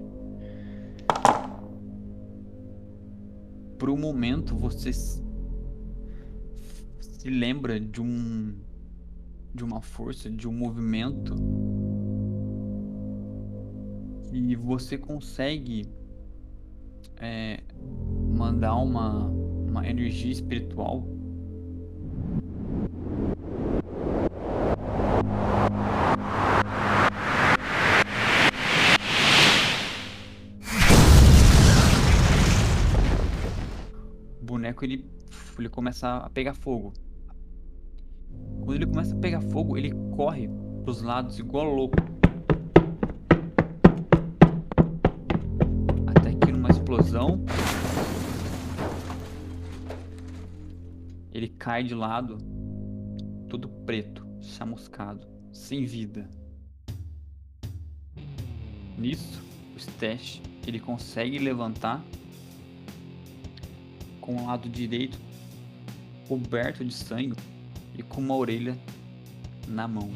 [3.78, 5.22] Por um momento você se
[7.26, 8.54] lembra de um
[9.54, 11.34] de uma força, de um movimento
[14.32, 15.88] e você consegue
[17.20, 17.60] é,
[18.36, 21.06] mandar uma, uma energia espiritual
[34.64, 35.04] boneco ele,
[35.58, 36.92] ele começa a pegar fogo.
[38.60, 40.48] Quando ele começa a pegar fogo, ele corre
[40.82, 41.96] pros lados igual louco.
[46.84, 47.42] Explosão
[51.32, 52.36] ele cai de lado,
[53.48, 56.28] todo preto, chamuscado, sem vida.
[58.98, 59.42] Nisso,
[59.74, 62.04] o Stash ele consegue levantar
[64.20, 65.18] com o lado direito
[66.28, 67.36] coberto de sangue
[67.96, 68.78] e com uma orelha
[69.66, 70.10] na mão.